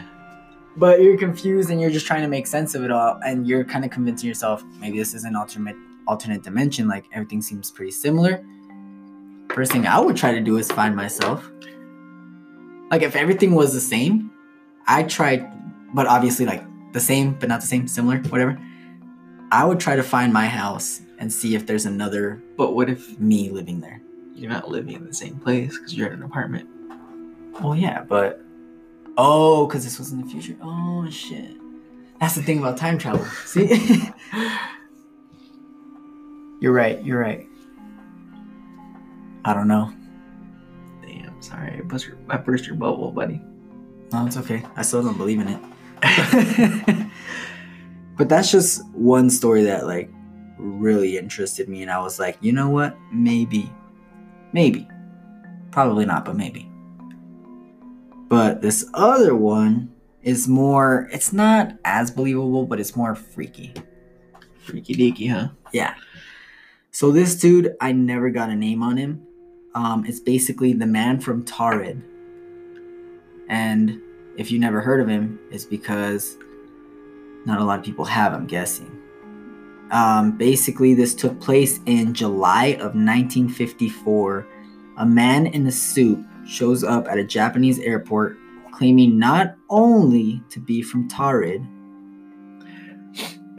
but 0.78 1.02
you're 1.02 1.18
confused 1.18 1.70
and 1.70 1.80
you're 1.80 1.90
just 1.90 2.06
trying 2.06 2.22
to 2.22 2.28
make 2.28 2.48
sense 2.48 2.76
of 2.76 2.84
it 2.84 2.92
all 2.92 3.20
and 3.26 3.48
you're 3.48 3.64
kind 3.64 3.86
of 3.86 3.92
convincing 3.92 4.28
yourself 4.28 4.64
maybe 4.80 4.98
this 4.98 5.14
is 5.14 5.24
an 5.24 5.36
alternate 5.36 5.76
alternate 6.08 6.44
dimension 6.44 6.88
like 6.88 7.06
everything 7.14 7.42
seems 7.42 7.72
pretty 7.72 7.92
similar 7.92 8.44
first 9.54 9.72
thing 9.72 9.88
i 9.88 10.00
would 10.00 10.18
try 10.18 10.32
to 10.32 10.42
do 10.42 10.58
is 10.58 10.72
find 10.72 10.96
myself 10.96 11.50
like 12.92 13.02
if 13.02 13.16
everything 13.16 13.56
was 13.56 13.74
the 13.74 13.80
same 13.80 14.32
i 14.88 15.02
tried 15.04 15.50
but 15.94 16.08
obviously 16.08 16.46
like 16.46 16.64
the 16.94 17.00
same 17.00 17.34
but 17.34 17.50
not 17.50 17.62
the 17.62 17.68
same 17.68 17.88
similar 17.88 18.18
whatever 18.30 18.60
i 19.52 19.64
would 19.64 19.80
try 19.80 19.96
to 19.96 20.04
find 20.04 20.34
my 20.34 20.46
house 20.46 21.02
and 21.20 21.32
see 21.32 21.56
if 21.56 21.66
there's 21.66 21.86
another 21.86 22.42
but 22.58 22.74
what 22.74 22.90
if 22.90 23.20
me 23.20 23.50
living 23.50 23.82
there? 23.82 24.02
You're 24.34 24.50
not 24.50 24.70
living 24.70 24.94
in 24.94 25.06
the 25.06 25.14
same 25.14 25.40
place 25.40 25.78
because 25.78 25.96
you're 25.96 26.08
in 26.08 26.14
an 26.14 26.24
apartment. 26.24 26.70
Well 27.62 27.76
yeah 27.76 28.04
but 28.04 28.42
oh 29.18 29.68
because 29.68 29.84
this 29.84 30.00
was 30.00 30.12
in 30.12 30.22
the 30.22 30.30
future. 30.30 30.56
Oh 30.62 31.10
shit. 31.10 31.58
That's 32.20 32.36
the 32.36 32.44
thing 32.44 32.60
about 32.60 32.78
time 32.78 32.98
travel. 32.98 33.26
See? 33.46 33.68
You're 36.62 36.74
right 36.74 37.04
you're 37.04 37.20
right. 37.20 37.48
I 39.44 39.54
don't 39.54 39.68
know. 39.68 39.94
Damn 41.02 41.42
sorry. 41.42 41.74
I 41.78 41.82
burst 41.82 42.08
your, 42.08 42.18
I 42.30 42.38
burst 42.38 42.66
your 42.66 42.76
bubble 42.76 43.12
buddy. 43.12 43.42
No 44.12 44.26
it's 44.26 44.38
okay. 44.38 44.64
I 44.76 44.82
still 44.82 45.04
don't 45.04 45.18
believe 45.18 45.40
in 45.40 45.48
it. 45.48 47.08
But 48.18 48.30
that's 48.30 48.52
just 48.52 48.86
one 48.94 49.30
story 49.30 49.64
that 49.64 49.88
like 49.88 50.10
really 50.58 51.18
interested 51.18 51.68
me 51.68 51.82
and 51.82 51.92
i 51.92 52.00
was 52.00 52.20
like 52.20 52.38
you 52.42 52.52
know 52.52 52.70
what? 52.70 52.96
Maybe. 53.12 53.72
Maybe. 54.54 54.88
Probably 55.72 56.06
not 56.06 56.26
but 56.26 56.36
maybe. 56.36 56.70
But 58.28 58.62
this 58.62 58.90
other 58.94 59.36
one 59.36 59.92
is 60.22 60.48
more 60.48 61.10
it's 61.12 61.34
not 61.34 61.74
as 61.84 62.12
believable 62.12 62.66
but 62.66 62.80
it's 62.80 62.96
more 62.96 63.16
freaky. 63.16 63.74
Freaky 64.60 64.94
deaky 64.94 65.32
huh? 65.32 65.50
Yeah. 65.72 65.96
So 66.92 67.12
this 67.12 67.36
dude 67.36 67.76
i 67.82 67.92
never 67.92 68.30
got 68.30 68.50
a 68.50 68.56
name 68.56 68.82
on 68.82 68.98
him. 68.98 69.26
Um, 69.74 70.06
it's 70.06 70.22
basically 70.22 70.72
the 70.72 70.86
man 70.86 71.20
from 71.20 71.44
Taured. 71.44 72.02
And 73.50 74.02
if 74.38 74.52
you 74.52 74.58
never 74.58 74.82
heard 74.82 75.02
of 75.02 75.08
him, 75.08 75.40
it's 75.52 75.66
because 75.66 76.38
not 77.46 77.60
a 77.60 77.64
lot 77.64 77.80
of 77.80 77.86
people 77.86 78.06
have, 78.06 78.34
I'm 78.34 78.48
guessing. 78.48 78.95
Um, 79.92 80.38
basically, 80.38 80.94
this 80.94 81.14
took 81.14 81.40
place 81.40 81.80
in 81.86 82.14
July 82.14 82.74
of 82.74 82.96
1954. 82.96 84.48
A 84.98 85.06
man 85.06 85.48
in 85.48 85.68
a 85.68 85.72
suit 85.72 86.24
shows 86.48 86.84
up 86.84 87.08
at 87.08 87.18
a 87.18 87.24
Japanese 87.24 87.80
airport 87.80 88.38
claiming 88.72 89.18
not 89.18 89.56
only 89.70 90.42
to 90.50 90.60
be 90.60 90.82
from 90.82 91.08
Taured, 91.08 91.66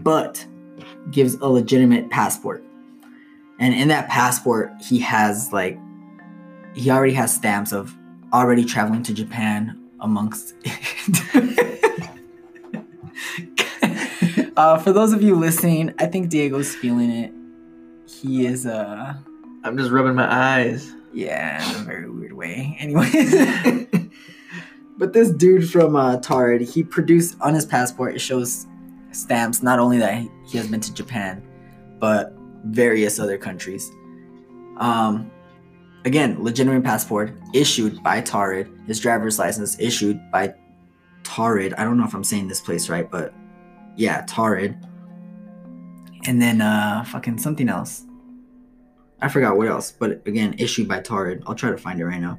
but 0.02 0.47
gives 1.11 1.35
a 1.35 1.47
legitimate 1.47 2.11
passport. 2.11 2.62
And 3.59 3.75
in 3.75 3.88
that 3.88 4.09
passport, 4.09 4.71
he 4.80 4.99
has 5.00 5.52
like 5.52 5.78
he 6.75 6.90
already 6.90 7.14
has 7.14 7.35
stamps 7.35 7.73
of 7.73 7.97
already 8.33 8.64
traveling 8.64 9.02
to 9.04 9.14
Japan 9.14 9.78
amongst. 10.00 10.54
uh, 14.56 14.78
for 14.78 14.92
those 14.92 15.12
of 15.12 15.22
you 15.22 15.34
listening, 15.34 15.94
I 15.98 16.06
think 16.06 16.30
Diego's 16.30 16.75
feeling 16.75 17.10
it. 17.10 17.32
He 18.08 18.46
is 18.46 18.66
uh 18.66 19.14
I'm 19.64 19.76
just 19.76 19.90
rubbing 19.90 20.14
my 20.14 20.32
eyes. 20.32 20.92
Yeah, 21.12 21.62
in 21.70 21.80
a 21.80 21.84
very 21.84 22.08
weird 22.10 22.32
way. 22.32 22.76
Anyway. 22.78 23.88
but 24.98 25.12
this 25.12 25.30
dude 25.30 25.70
from 25.70 25.96
uh 25.96 26.18
Taured, 26.18 26.62
he 26.62 26.82
produced 26.82 27.36
on 27.40 27.54
his 27.54 27.66
passport, 27.66 28.14
it 28.14 28.20
shows 28.20 28.66
stamps 29.10 29.62
not 29.62 29.78
only 29.78 29.98
that 29.98 30.26
he 30.46 30.58
has 30.58 30.68
been 30.68 30.80
to 30.80 30.94
Japan, 30.94 31.42
but 31.98 32.32
various 32.66 33.18
other 33.18 33.36
countries. 33.36 33.90
Um 34.78 35.30
again, 36.04 36.42
legitimate 36.42 36.84
passport 36.84 37.32
issued 37.52 38.02
by 38.02 38.20
Taured, 38.20 38.70
his 38.86 39.00
driver's 39.00 39.38
license 39.38 39.78
issued 39.80 40.20
by 40.30 40.54
Taured. 41.25 41.75
I 41.76 41.82
don't 41.82 41.98
know 41.98 42.04
if 42.04 42.14
I'm 42.14 42.25
saying 42.25 42.46
this 42.46 42.60
place 42.60 42.88
right, 42.88 43.10
but 43.10 43.34
yeah, 43.96 44.24
Taured. 44.26 44.76
And 46.24 46.40
then 46.40 46.60
uh 46.60 47.04
fucking 47.04 47.38
something 47.38 47.68
else. 47.68 48.04
I 49.20 49.28
forgot 49.28 49.56
what 49.56 49.68
else, 49.68 49.92
but 49.92 50.26
again, 50.26 50.56
issued 50.58 50.88
by 50.88 51.00
Taured. 51.00 51.42
I'll 51.46 51.54
try 51.54 51.70
to 51.70 51.78
find 51.78 52.00
it 52.00 52.04
right 52.04 52.20
now. 52.20 52.38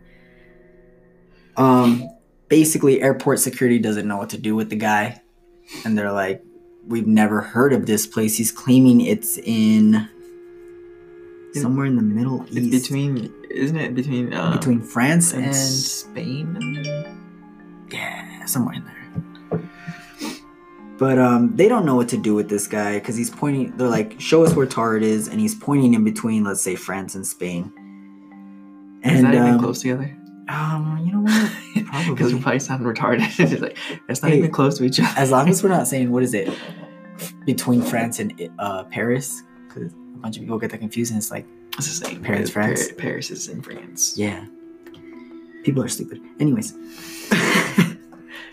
Um 1.55 2.07
basically 2.49 3.01
airport 3.01 3.39
security 3.39 3.79
doesn't 3.79 4.07
know 4.07 4.17
what 4.17 4.29
to 4.31 4.37
do 4.37 4.55
with 4.55 4.69
the 4.69 4.75
guy. 4.75 5.21
And 5.85 5.97
they're 5.97 6.11
like, 6.11 6.43
We've 6.85 7.07
never 7.07 7.41
heard 7.41 7.73
of 7.73 7.85
this 7.85 8.07
place. 8.07 8.37
He's 8.37 8.51
claiming 8.51 9.01
it's 9.01 9.37
in 9.37 10.07
somewhere 11.53 11.85
in 11.85 11.95
the 11.95 12.01
Middle 12.01 12.45
East. 12.45 12.73
It's 12.73 12.87
between, 12.87 13.33
isn't 13.51 13.77
it 13.77 13.95
between 13.95 14.33
uh, 14.33 14.53
between 14.53 14.81
France 14.81 15.33
and 15.33 15.45
and 15.45 15.55
Spain? 15.55 16.57
yeah, 17.91 18.45
somewhere 18.45 18.75
in 18.75 18.85
there. 18.85 18.96
But 20.97 21.19
um, 21.19 21.55
they 21.55 21.67
don't 21.67 21.85
know 21.85 21.95
what 21.95 22.09
to 22.09 22.17
do 22.17 22.33
with 22.33 22.49
this 22.49 22.65
guy 22.67 22.95
because 22.99 23.15
he's 23.15 23.29
pointing. 23.29 23.75
They're 23.77 23.87
like, 23.87 24.19
"Show 24.19 24.43
us 24.43 24.53
where 24.55 24.65
Taured 24.65 25.03
is," 25.03 25.27
and 25.27 25.39
he's 25.39 25.53
pointing 25.53 25.93
in 25.93 26.03
between, 26.03 26.43
let's 26.43 26.61
say, 26.61 26.75
France 26.75 27.13
and 27.15 27.25
Spain. 27.25 27.71
Is 29.03 29.11
And 29.19 29.25
that 29.27 29.33
even 29.35 29.47
um, 29.53 29.59
close 29.59 29.81
together? 29.81 30.15
um, 30.49 31.01
you 31.05 31.11
know 31.13 31.21
what? 31.21 31.51
Because 32.09 32.33
we're 32.33 32.41
probably 32.41 32.59
sounding 32.59 32.87
retarded. 32.91 33.21
it's 33.39 33.61
like 33.61 33.77
it's 34.09 34.21
not 34.21 34.31
Hey, 34.31 34.39
even 34.39 34.51
close 34.51 34.77
to 34.79 34.83
each 34.83 34.99
other. 34.99 35.09
As 35.17 35.29
long 35.31 35.47
as 35.49 35.63
we're 35.63 35.69
not 35.69 35.87
saying 35.91 36.11
what 36.11 36.23
is 36.23 36.33
it 36.33 36.49
between 37.45 37.81
France 37.81 38.19
and 38.19 38.49
uh, 38.59 38.83
Paris, 38.85 39.41
because 39.67 39.93
a 39.93 40.17
bunch 40.17 40.37
of 40.37 40.41
people 40.43 40.57
get 40.57 40.71
that 40.71 40.79
confused, 40.79 41.11
and 41.11 41.17
it's 41.19 41.31
like, 41.31 41.45
it's 41.77 41.87
the 41.99 42.05
same. 42.05 42.21
Paris, 42.23 42.49
France. 42.49 42.91
Paris 42.97 43.29
is 43.29 43.47
in 43.47 43.61
France. 43.61 44.17
yeah, 44.17 44.45
people 45.63 45.81
are 45.83 45.87
stupid. 45.87 46.21
Anyways, 46.39 46.73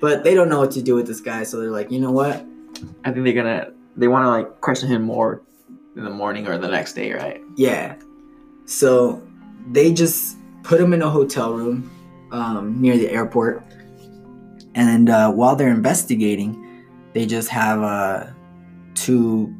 but 0.05 0.23
they 0.23 0.35
don't 0.35 0.51
know 0.51 0.61
what 0.61 0.71
to 0.73 0.83
do 0.83 0.95
with 0.95 1.07
this 1.07 1.23
guy, 1.23 1.45
so 1.45 1.59
they're 1.59 1.71
like, 1.71 1.91
you 1.91 1.99
know 1.99 2.11
what? 2.11 2.45
I 3.07 3.11
think 3.11 3.25
they're 3.25 3.33
gonna 3.33 3.73
they 3.97 4.07
want 4.07 4.27
to 4.27 4.29
like 4.29 4.61
question 4.61 4.87
him 4.87 5.01
more 5.01 5.41
in 5.97 6.05
the 6.05 6.11
morning 6.11 6.47
or 6.47 6.59
the 6.59 6.69
next 6.69 6.93
day, 6.93 7.11
right? 7.15 7.41
Yeah. 7.57 7.97
So 8.67 9.23
they 9.71 9.95
just 9.95 10.37
put 10.63 10.79
him 10.79 10.93
in 10.93 11.01
a 11.01 11.09
hotel 11.09 11.55
room 11.55 11.91
um, 12.33 12.79
near 12.83 12.99
the 12.99 13.09
airport. 13.11 13.63
And 14.75 15.09
uh, 15.09 15.33
while 15.33 15.57
they're 15.57 15.71
investigating, 15.71 16.85
they 17.15 17.25
just 17.25 17.49
have 17.49 17.81
uh, 17.81 18.27
two, 18.95 19.57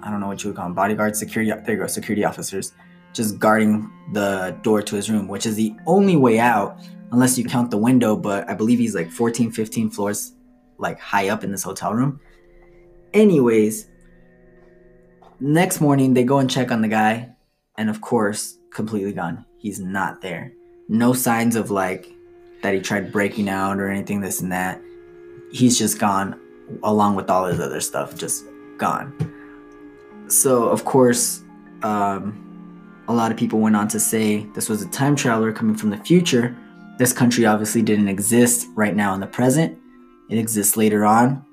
I 0.00 0.10
don't 0.10 0.20
know 0.20 0.28
what 0.28 0.42
you 0.42 0.48
would 0.48 0.56
call 0.56 0.64
them, 0.64 0.74
bodyguards, 0.74 1.18
security, 1.18 1.50
there 1.50 1.74
you 1.74 1.82
go, 1.82 1.88
security 1.88 2.24
officers, 2.24 2.72
just 3.12 3.38
guarding 3.38 3.92
the 4.14 4.56
door 4.62 4.80
to 4.80 4.96
his 4.96 5.10
room, 5.10 5.28
which 5.28 5.44
is 5.44 5.56
the 5.56 5.74
only 5.86 6.16
way 6.16 6.38
out, 6.38 6.78
unless 7.14 7.38
you 7.38 7.44
count 7.44 7.70
the 7.70 7.78
window. 7.78 8.16
But 8.16 8.48
I 8.48 8.54
believe 8.54 8.78
he's 8.78 8.94
like 8.94 9.10
14, 9.10 9.50
15 9.52 9.90
floors, 9.90 10.32
like 10.78 10.98
high 11.00 11.28
up 11.28 11.44
in 11.44 11.50
this 11.50 11.62
hotel 11.62 11.94
room. 11.94 12.20
Anyways, 13.12 13.86
next 15.40 15.80
morning 15.80 16.14
they 16.14 16.24
go 16.24 16.38
and 16.38 16.50
check 16.50 16.70
on 16.70 16.80
the 16.80 16.88
guy 16.88 17.28
and 17.76 17.90
of 17.90 18.00
course 18.00 18.58
completely 18.70 19.12
gone 19.12 19.44
he's 19.58 19.80
not 19.80 20.20
there 20.20 20.52
no 20.88 21.12
signs 21.12 21.56
of 21.56 21.70
like 21.70 22.06
that 22.62 22.72
he 22.72 22.80
tried 22.80 23.12
breaking 23.12 23.48
out 23.48 23.78
or 23.78 23.88
anything 23.88 24.20
this 24.20 24.40
and 24.40 24.52
that 24.52 24.80
he's 25.52 25.78
just 25.78 25.98
gone 25.98 26.40
along 26.82 27.14
with 27.14 27.28
all 27.28 27.44
his 27.44 27.60
other 27.60 27.80
stuff 27.80 28.16
just 28.16 28.44
gone 28.78 29.12
so 30.28 30.68
of 30.68 30.84
course 30.84 31.42
um, 31.82 32.40
a 33.08 33.12
lot 33.12 33.30
of 33.30 33.36
people 33.36 33.58
went 33.58 33.76
on 33.76 33.86
to 33.88 34.00
say 34.00 34.46
this 34.54 34.68
was 34.68 34.82
a 34.82 34.88
time 34.88 35.14
traveler 35.14 35.52
coming 35.52 35.76
from 35.76 35.90
the 35.90 35.98
future 35.98 36.56
this 36.98 37.12
country 37.12 37.44
obviously 37.46 37.82
didn't 37.82 38.08
exist 38.08 38.66
right 38.74 38.94
now 38.96 39.14
in 39.14 39.20
the 39.20 39.26
present 39.26 39.76
it 40.30 40.38
exists 40.38 40.76
later 40.76 41.04
on 41.04 41.44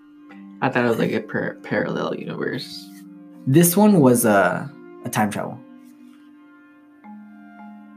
I 0.63 0.69
thought 0.69 0.85
it 0.85 0.89
was 0.89 0.99
like 0.99 1.11
a 1.11 1.21
par- 1.21 1.57
parallel 1.63 2.13
universe. 2.15 2.87
This 3.47 3.75
one 3.75 3.99
was 3.99 4.25
a 4.25 4.71
a 5.05 5.09
time 5.09 5.31
travel. 5.31 5.53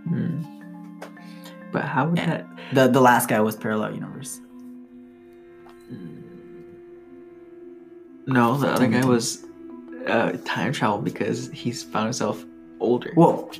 Hmm. 0.08 0.42
But 1.70 1.82
how 1.84 2.08
would 2.08 2.16
Yeah. 2.16 2.26
that? 2.26 2.46
The 2.72 2.88
the 2.88 3.02
last 3.02 3.28
guy 3.28 3.38
was 3.40 3.54
parallel 3.54 3.92
universe. 3.94 4.40
No, 8.26 8.56
the 8.56 8.68
other 8.68 8.86
guy 8.88 9.04
was 9.04 9.44
uh, 10.06 10.32
time 10.46 10.72
travel 10.72 10.98
because 11.02 11.50
he's 11.50 11.82
found 11.82 12.06
himself 12.06 12.42
older. 12.80 13.12
Whoa. 13.14 13.50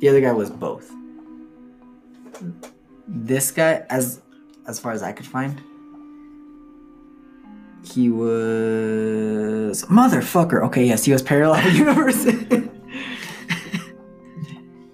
The 0.00 0.08
other 0.10 0.20
guy 0.20 0.32
was 0.32 0.50
both. 0.50 0.90
This 3.14 3.50
guy, 3.50 3.84
as 3.90 4.20
as 4.66 4.80
far 4.80 4.92
as 4.92 5.02
I 5.02 5.12
could 5.12 5.26
find, 5.26 5.60
he 7.84 8.08
was 8.10 9.82
motherfucker. 9.84 10.62
Okay, 10.66 10.86
yes, 10.86 11.04
he 11.04 11.12
was 11.12 11.22
parallel 11.22 11.68
universe. 11.74 12.24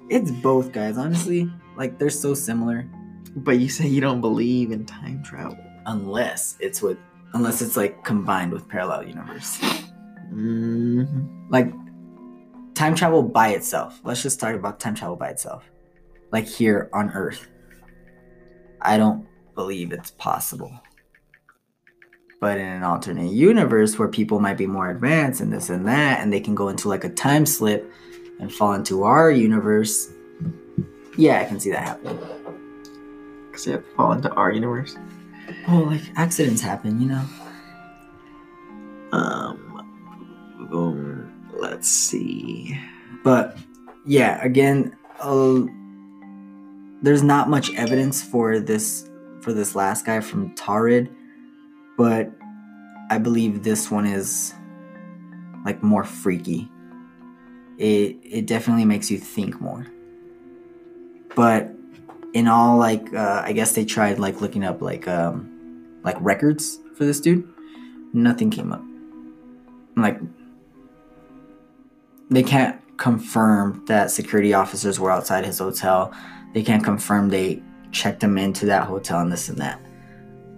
it's 0.09 0.31
both 0.31 0.73
guys, 0.73 0.97
honestly. 0.99 1.51
Like 1.77 1.99
they're 1.99 2.11
so 2.11 2.35
similar, 2.35 2.89
But 3.37 3.59
you 3.61 3.69
say 3.69 3.87
you 3.87 4.01
don't 4.01 4.21
believe 4.21 4.73
in 4.73 4.85
time 4.85 5.23
travel. 5.23 5.57
unless 5.87 6.57
it's 6.61 6.83
with 6.83 6.99
unless 7.35 7.63
it's 7.63 7.77
like 7.77 8.03
combined 8.05 8.53
with 8.53 8.67
parallel 8.69 9.05
universe. 9.07 9.59
Mm-hmm. 10.33 11.47
Like 11.51 11.73
time 12.75 12.95
travel 12.95 13.23
by 13.23 13.51
itself. 13.51 14.01
Let's 14.03 14.23
just 14.23 14.41
talk 14.41 14.55
about 14.55 14.81
time 14.81 14.95
travel 14.97 15.15
by 15.17 15.29
itself. 15.29 15.65
Like 16.33 16.47
here 16.47 16.91
on 16.93 17.11
Earth. 17.11 17.47
I 18.81 18.97
don't 18.97 19.27
believe 19.55 19.93
it's 19.93 20.11
possible. 20.13 20.73
But 22.41 22.59
in 22.59 22.67
an 22.67 22.85
alternate 22.85 23.33
universe 23.33 23.99
where 23.99 24.09
people 24.09 24.39
might 24.39 24.57
be 24.57 24.67
more 24.67 24.91
advanced 24.91 25.41
and 25.41 25.53
this 25.53 25.71
and 25.71 25.87
that, 25.89 26.21
and 26.21 26.33
they 26.33 26.41
can 26.41 26.55
go 26.55 26.69
into 26.69 26.89
like 26.89 27.05
a 27.05 27.09
time 27.09 27.47
slip 27.47 27.91
and 28.39 28.53
fall 28.53 28.75
into 28.75 29.03
our 29.03 29.31
universe, 29.31 30.09
yeah, 31.17 31.41
I 31.41 31.45
can 31.45 31.59
see 31.59 31.71
that 31.71 31.83
happening. 31.83 32.19
Because 33.47 33.65
they 33.65 33.73
have 33.73 33.85
to 33.85 33.91
fall 33.97 34.13
into 34.13 34.33
our 34.35 34.53
universe. 34.53 34.97
Oh, 35.67 35.79
like 35.79 36.03
accidents 36.17 36.63
happen, 36.63 37.01
you 37.01 37.09
know? 37.09 37.25
Um. 39.11 39.69
Let's 41.59 41.89
see. 41.89 42.79
But 43.25 43.57
yeah, 44.05 44.43
again, 44.45 44.97
uh, 45.21 45.63
there's 47.03 47.23
not 47.23 47.49
much 47.49 47.73
evidence 47.75 48.23
for 48.23 48.59
this 48.59 49.09
for 49.41 49.53
this 49.53 49.75
last 49.75 50.05
guy 50.05 50.21
from 50.21 50.55
Taured, 50.55 51.09
but 51.97 52.31
I 53.11 53.19
believe 53.19 53.63
this 53.63 53.91
one 53.91 54.07
is 54.07 54.55
like 55.65 55.83
more 55.83 56.05
freaky. 56.05 56.71
It 57.79 58.17
it 58.23 58.47
definitely 58.47 58.85
makes 58.85 59.11
you 59.11 59.19
think 59.19 59.61
more. 59.61 59.87
But 61.37 61.71
in 62.35 62.49
all 62.49 62.77
like 62.79 63.13
uh, 63.15 63.43
I 63.45 63.53
guess 63.53 63.73
they 63.73 63.85
tried 63.85 64.19
like 64.19 64.41
looking 64.41 64.65
up 64.65 64.83
like 64.83 65.07
um 65.07 65.99
like 66.03 66.17
records 66.21 66.79
for 66.97 67.05
this 67.05 67.21
dude. 67.21 67.49
Nothing 68.13 68.51
came 68.51 68.73
up. 68.73 68.83
Like 69.97 70.21
they 72.31 72.43
can't 72.43 72.81
confirm 72.99 73.85
that 73.87 74.11
security 74.11 74.53
officers 74.53 74.99
were 74.99 75.11
outside 75.11 75.47
his 75.47 75.59
hotel. 75.59 76.13
They 76.55 76.63
can't 76.63 76.83
confirm 76.85 77.29
they 77.29 77.63
checked 77.93 78.23
him 78.23 78.37
into 78.39 78.67
that 78.67 78.87
hotel 78.87 79.21
and 79.21 79.31
this 79.33 79.49
and 79.49 79.59
that. 79.59 79.81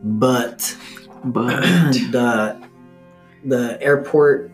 But 0.02 0.76
But 1.24 1.60
the 2.12 2.60
the 3.44 3.78
airport 3.82 4.50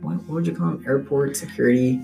what, 0.00 0.16
what 0.24 0.28
would 0.30 0.46
you 0.46 0.54
call 0.54 0.70
them? 0.72 0.84
Airport 0.86 1.36
security. 1.36 2.00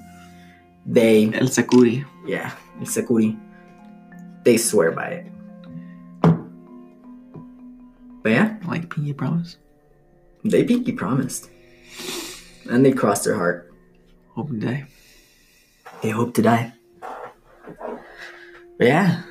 They 0.86 1.24
El 1.34 1.48
Sakuri. 1.48 2.04
yeah, 2.26 2.52
security. 2.84 3.36
They 4.44 4.56
swear 4.56 4.92
by 4.92 5.08
it. 5.08 5.26
But 8.22 8.30
yeah, 8.32 8.56
Like 8.66 8.88
Pinky 8.90 9.12
Promise. 9.12 9.56
they 10.44 10.64
pinky 10.64 10.92
promised. 10.92 11.50
And 12.70 12.84
they 12.84 12.92
crossed 12.92 13.24
their 13.24 13.34
heart. 13.34 13.72
Hope 14.34 14.50
to 14.50 14.56
die. 14.58 14.86
They 16.02 16.10
hope 16.10 16.34
to 16.34 16.42
die. 16.42 16.72
But 18.78 18.86
yeah. 18.86 19.22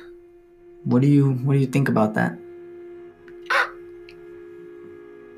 What 0.84 1.02
do 1.02 1.08
you 1.08 1.32
what 1.32 1.54
do 1.54 1.58
you 1.58 1.66
think 1.66 1.88
about 1.88 2.14
that? 2.14 2.38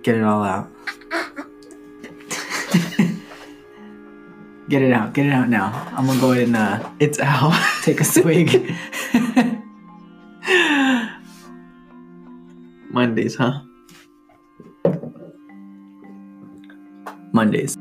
Get 0.03 0.17
it 0.17 0.25
all 0.25 0.43
out. 0.43 0.69
get 4.69 4.83
it 4.83 4.93
out. 4.93 5.15
Get 5.15 5.27
it 5.27 5.33
out 5.33 5.49
now. 5.49 5.89
I'm 5.95 6.07
gonna 6.07 6.21
go 6.21 6.33
ahead 6.33 6.49
and 6.49 6.57
uh, 6.57 6.91
It's 6.99 7.21
out. 7.21 7.55
take 7.83 8.01
a 8.01 8.05
swig. 8.05 8.75
Mondays, 12.91 13.37
huh? 13.37 13.61
Mondays. 17.33 17.80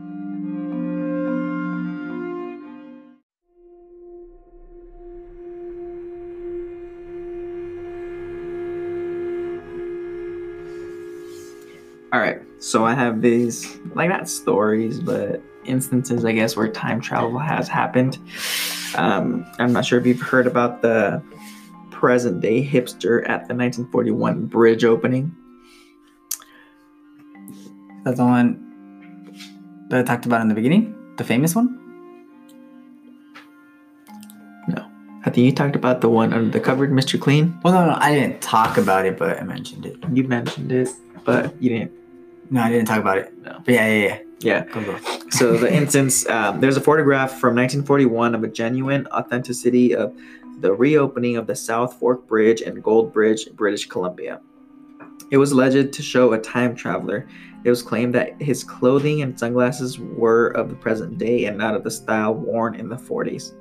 So 12.70 12.86
I 12.86 12.94
have 12.94 13.24
these, 13.24 13.80
like 13.96 14.10
not 14.10 14.30
stories, 14.30 15.00
but 15.00 15.42
instances, 15.66 16.24
I 16.24 16.34
guess, 16.34 16.56
where 16.56 16.68
time 16.68 17.02
travel 17.02 17.40
has 17.40 17.68
happened. 17.68 18.20
Um, 18.94 19.44
I'm 19.58 19.74
not 19.74 19.86
sure 19.86 20.00
if 20.00 20.06
you've 20.06 20.22
heard 20.22 20.46
about 20.46 20.84
the 20.84 21.20
present 21.90 22.42
day 22.42 22.64
hipster 22.64 23.24
at 23.24 23.48
the 23.48 23.56
1941 23.56 24.46
bridge 24.46 24.84
opening. 24.84 25.36
That's 28.04 28.18
the 28.18 28.26
one 28.26 29.88
that 29.90 30.02
I 30.02 30.04
talked 30.04 30.28
about 30.28 30.42
in 30.42 30.48
the 30.48 30.54
beginning? 30.54 30.96
The 31.18 31.24
famous 31.24 31.56
one? 31.56 31.76
No. 34.68 34.88
I 35.26 35.32
think 35.32 35.38
you 35.38 35.52
talked 35.54 35.76
about 35.76 36.02
the 36.02 36.10
one 36.10 36.34
under 36.34 36.52
the 36.52 36.60
cupboard, 36.60 36.92
Mr. 36.92 37.20
Clean. 37.20 37.60
Well, 37.64 37.74
no, 37.74 37.88
no, 37.88 37.98
I 38.00 38.14
didn't 38.14 38.42
talk 38.42 38.78
about 38.78 39.08
it, 39.08 39.18
but 39.18 39.40
I 39.40 39.44
mentioned 39.44 39.88
it. 39.88 39.98
You 40.14 40.26
mentioned 40.26 40.72
it, 40.72 40.90
but 41.26 41.60
you 41.60 41.70
didn't. 41.70 41.94
No, 42.50 42.62
I 42.62 42.70
didn't 42.70 42.88
talk 42.88 43.00
about 43.00 43.18
it. 43.18 43.38
No. 43.38 43.62
But 43.64 43.74
yeah, 43.74 43.88
yeah, 43.88 44.08
yeah. 44.08 44.20
Yeah. 44.42 44.66
Go, 44.66 44.84
go. 44.84 45.00
So 45.32 45.58
the 45.58 45.72
instance, 45.72 46.28
um, 46.28 46.60
there's 46.60 46.76
a 46.76 46.82
photograph 46.82 47.30
from 47.30 47.56
1941 47.56 48.34
of 48.34 48.44
a 48.44 48.48
genuine 48.48 49.06
authenticity 49.08 49.96
of 49.96 50.12
the 50.60 50.74
reopening 50.74 51.38
of 51.38 51.46
the 51.46 51.56
South 51.56 51.94
Fork 52.00 52.28
Bridge 52.28 52.62
and 52.62 52.84
Gold 52.84 53.14
Bridge, 53.14 53.48
British 53.54 53.86
Columbia. 53.86 54.42
It 55.30 55.38
was 55.38 55.52
alleged 55.52 55.94
to 55.94 56.02
show 56.02 56.34
a 56.34 56.40
time 56.40 56.76
traveler. 56.76 57.28
It 57.64 57.70
was 57.70 57.84
claimed 57.84 58.16
that 58.16 58.42
his 58.42 58.64
clothing 58.64 59.22
and 59.22 59.38
sunglasses 59.38 60.00
were 60.00 60.48
of 60.50 60.70
the 60.70 60.76
present 60.76 61.20
day 61.20 61.46
and 61.46 61.58
not 61.58 61.76
of 61.76 61.84
the 61.84 61.92
style 61.92 62.34
worn 62.34 62.74
in 62.74 62.90
the 62.90 62.96
40s. 62.96 63.54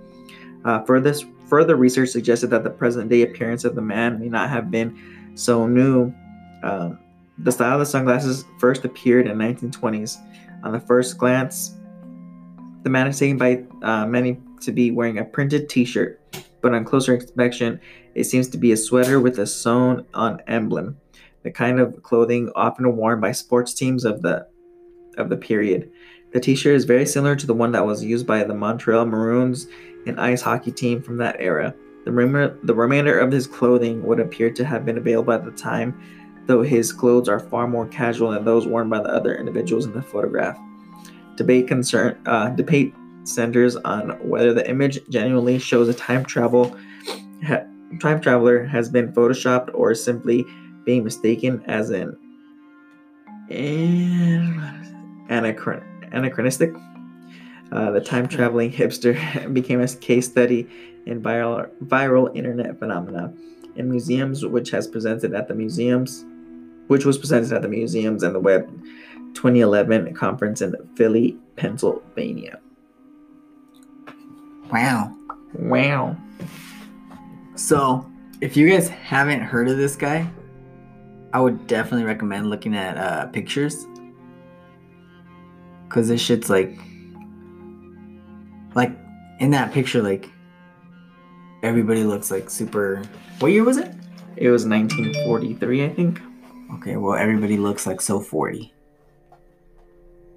Uh, 0.65 0.83
for 0.85 1.01
this, 1.01 1.27
further 1.49 1.77
research 1.77 2.09
suggested 2.09 2.49
that 2.49 2.65
the 2.65 2.71
present 2.71 3.11
day 3.11 3.23
appearance 3.23 3.65
of 3.65 3.75
the 3.75 3.83
man 3.83 4.19
may 4.19 4.29
not 4.29 4.49
have 4.49 4.71
been 4.71 5.33
so 5.35 5.67
new. 5.67 6.13
Um, 6.63 6.99
the 7.41 7.53
style 7.53 7.75
of 7.75 7.81
the 7.81 7.87
sunglasses 7.87 8.45
first 8.59 8.85
appeared 8.85 9.27
in 9.27 9.39
1920s. 9.39 10.17
On 10.65 10.73
the 10.73 10.81
first 10.81 11.19
glance, 11.19 11.77
the 12.83 12.91
man 12.91 13.07
is 13.07 13.19
taken 13.19 13.37
by 13.37 13.65
uh, 13.83 14.07
many 14.07 14.41
to 14.63 14.73
be 14.73 14.91
wearing 14.91 15.19
a 15.19 15.25
printed 15.25 15.69
T-shirt, 15.69 16.21
but 16.61 16.75
on 16.75 16.85
closer 16.85 17.15
inspection, 17.15 17.81
it 18.15 18.25
seems 18.25 18.49
to 18.49 18.59
be 18.59 18.73
a 18.73 18.77
sweater 18.77 19.21
with 19.21 19.39
a 19.39 19.47
sewn-on 19.47 20.41
emblem, 20.49 20.97
the 21.45 21.51
kind 21.51 21.79
of 21.79 22.03
clothing 22.03 22.51
often 22.57 22.97
worn 22.97 23.21
by 23.21 23.33
sports 23.33 23.73
teams 23.73 24.05
of 24.05 24.23
the 24.23 24.47
of 25.17 25.29
the 25.29 25.37
period. 25.37 25.91
The 26.33 26.41
T-shirt 26.41 26.75
is 26.75 26.85
very 26.85 27.07
similar 27.07 27.37
to 27.37 27.47
the 27.47 27.55
one 27.55 27.73
that 27.73 27.87
was 27.87 28.05
used 28.05 28.27
by 28.27 28.45
the 28.45 28.55
Montreal 28.55 29.07
Maroons, 29.07 29.67
an 30.07 30.19
ice 30.19 30.43
hockey 30.43 30.73
team 30.73 31.03
from 31.03 31.17
that 31.19 31.37
era. 31.39 31.75
The 32.05 32.13
remainder, 32.13 32.59
the 32.63 32.75
remainder 32.75 33.19
of 33.19 33.33
his 33.33 33.47
clothing 33.47 34.03
would 34.05 34.21
appear 34.21 34.51
to 34.51 34.65
have 34.65 34.85
been 34.85 34.99
available 34.99 35.33
at 35.33 35.45
the 35.45 35.51
time, 35.51 35.99
though 36.49 36.63
his 36.63 36.93
clothes 36.93 37.29
are 37.29 37.39
far 37.39 37.69
more 37.69 37.87
casual 37.87 38.31
than 38.31 38.45
those 38.45 38.67
worn 38.67 38.89
by 38.89 38.99
the 38.99 39.09
other 39.09 39.37
individuals 39.37 39.85
in 39.85 39.93
the 39.93 40.03
photograph. 40.03 40.59
Debate 41.37 41.69
concern 41.69 42.19
uh, 42.27 42.49
debate 42.49 42.93
centers 43.23 43.77
on 43.77 44.11
whether 44.27 44.55
the 44.55 44.69
image 44.69 44.99
genuinely 45.11 45.59
shows 45.59 45.89
a 45.89 45.95
time 45.95 46.25
travel 46.25 46.75
ha- 47.47 47.65
time 48.01 48.21
traveler 48.21 48.65
has 48.65 48.89
been 48.89 49.13
photoshopped 49.13 49.71
or 49.75 49.95
simply 49.95 50.45
being 50.85 51.05
mistaken 51.05 51.63
as 51.67 51.91
an 51.91 52.17
anachron- 55.29 55.85
anachronistic. 56.13 56.73
Uh, 57.71 57.91
the 57.91 58.01
time 58.01 58.27
traveling 58.27 58.73
hipster 58.73 59.53
became 59.53 59.83
a 59.83 59.89
case 59.89 60.27
study 60.27 60.67
in 61.05 61.23
viral, 61.23 61.69
viral 61.85 62.35
internet 62.35 62.79
phenomena 62.79 63.31
in 63.77 63.91
museums, 63.91 64.47
which 64.47 64.71
has 64.71 64.87
presented 64.87 65.35
at 65.35 65.47
the 65.49 65.55
museums, 65.55 66.25
which 66.89 67.05
was 67.05 67.17
presented 67.17 67.53
at 67.53 67.63
the 67.63 67.69
museums 67.69 68.23
and 68.23 68.35
the 68.35 68.41
web 68.41 68.69
2011 69.35 70.15
conference 70.15 70.61
in 70.61 70.75
Philly, 70.97 71.37
Pennsylvania. 71.57 72.59
Wow. 74.71 75.17
Wow. 75.55 76.17
So, 77.55 78.07
if 78.41 78.57
you 78.57 78.69
guys 78.69 78.89
haven't 78.89 79.41
heard 79.41 79.69
of 79.69 79.77
this 79.77 79.97
guy, 79.97 80.29
I 81.33 81.41
would 81.41 81.67
definitely 81.67 82.05
recommend 82.05 82.51
looking 82.51 82.75
at 82.75 82.97
uh, 82.97 83.27
pictures. 83.27 83.87
Cause 85.89 86.09
this 86.09 86.21
shit's 86.21 86.51
like, 86.51 86.79
like 88.75 88.93
in 89.41 89.51
that 89.53 89.73
picture, 89.73 90.03
like 90.03 90.29
everybody 91.63 92.05
looks 92.05 92.31
like 92.31 92.51
super. 92.51 93.03
What 93.39 93.53
year 93.53 93.65
was 93.65 93.79
it? 93.79 93.93
It 94.37 94.51
was 94.51 94.67
1943, 94.67 95.85
I 95.85 95.89
think. 95.89 96.21
Okay, 96.75 96.97
well 96.97 97.15
everybody 97.15 97.57
looks 97.57 97.87
like 97.87 98.01
so 98.01 98.21
forty. 98.21 98.73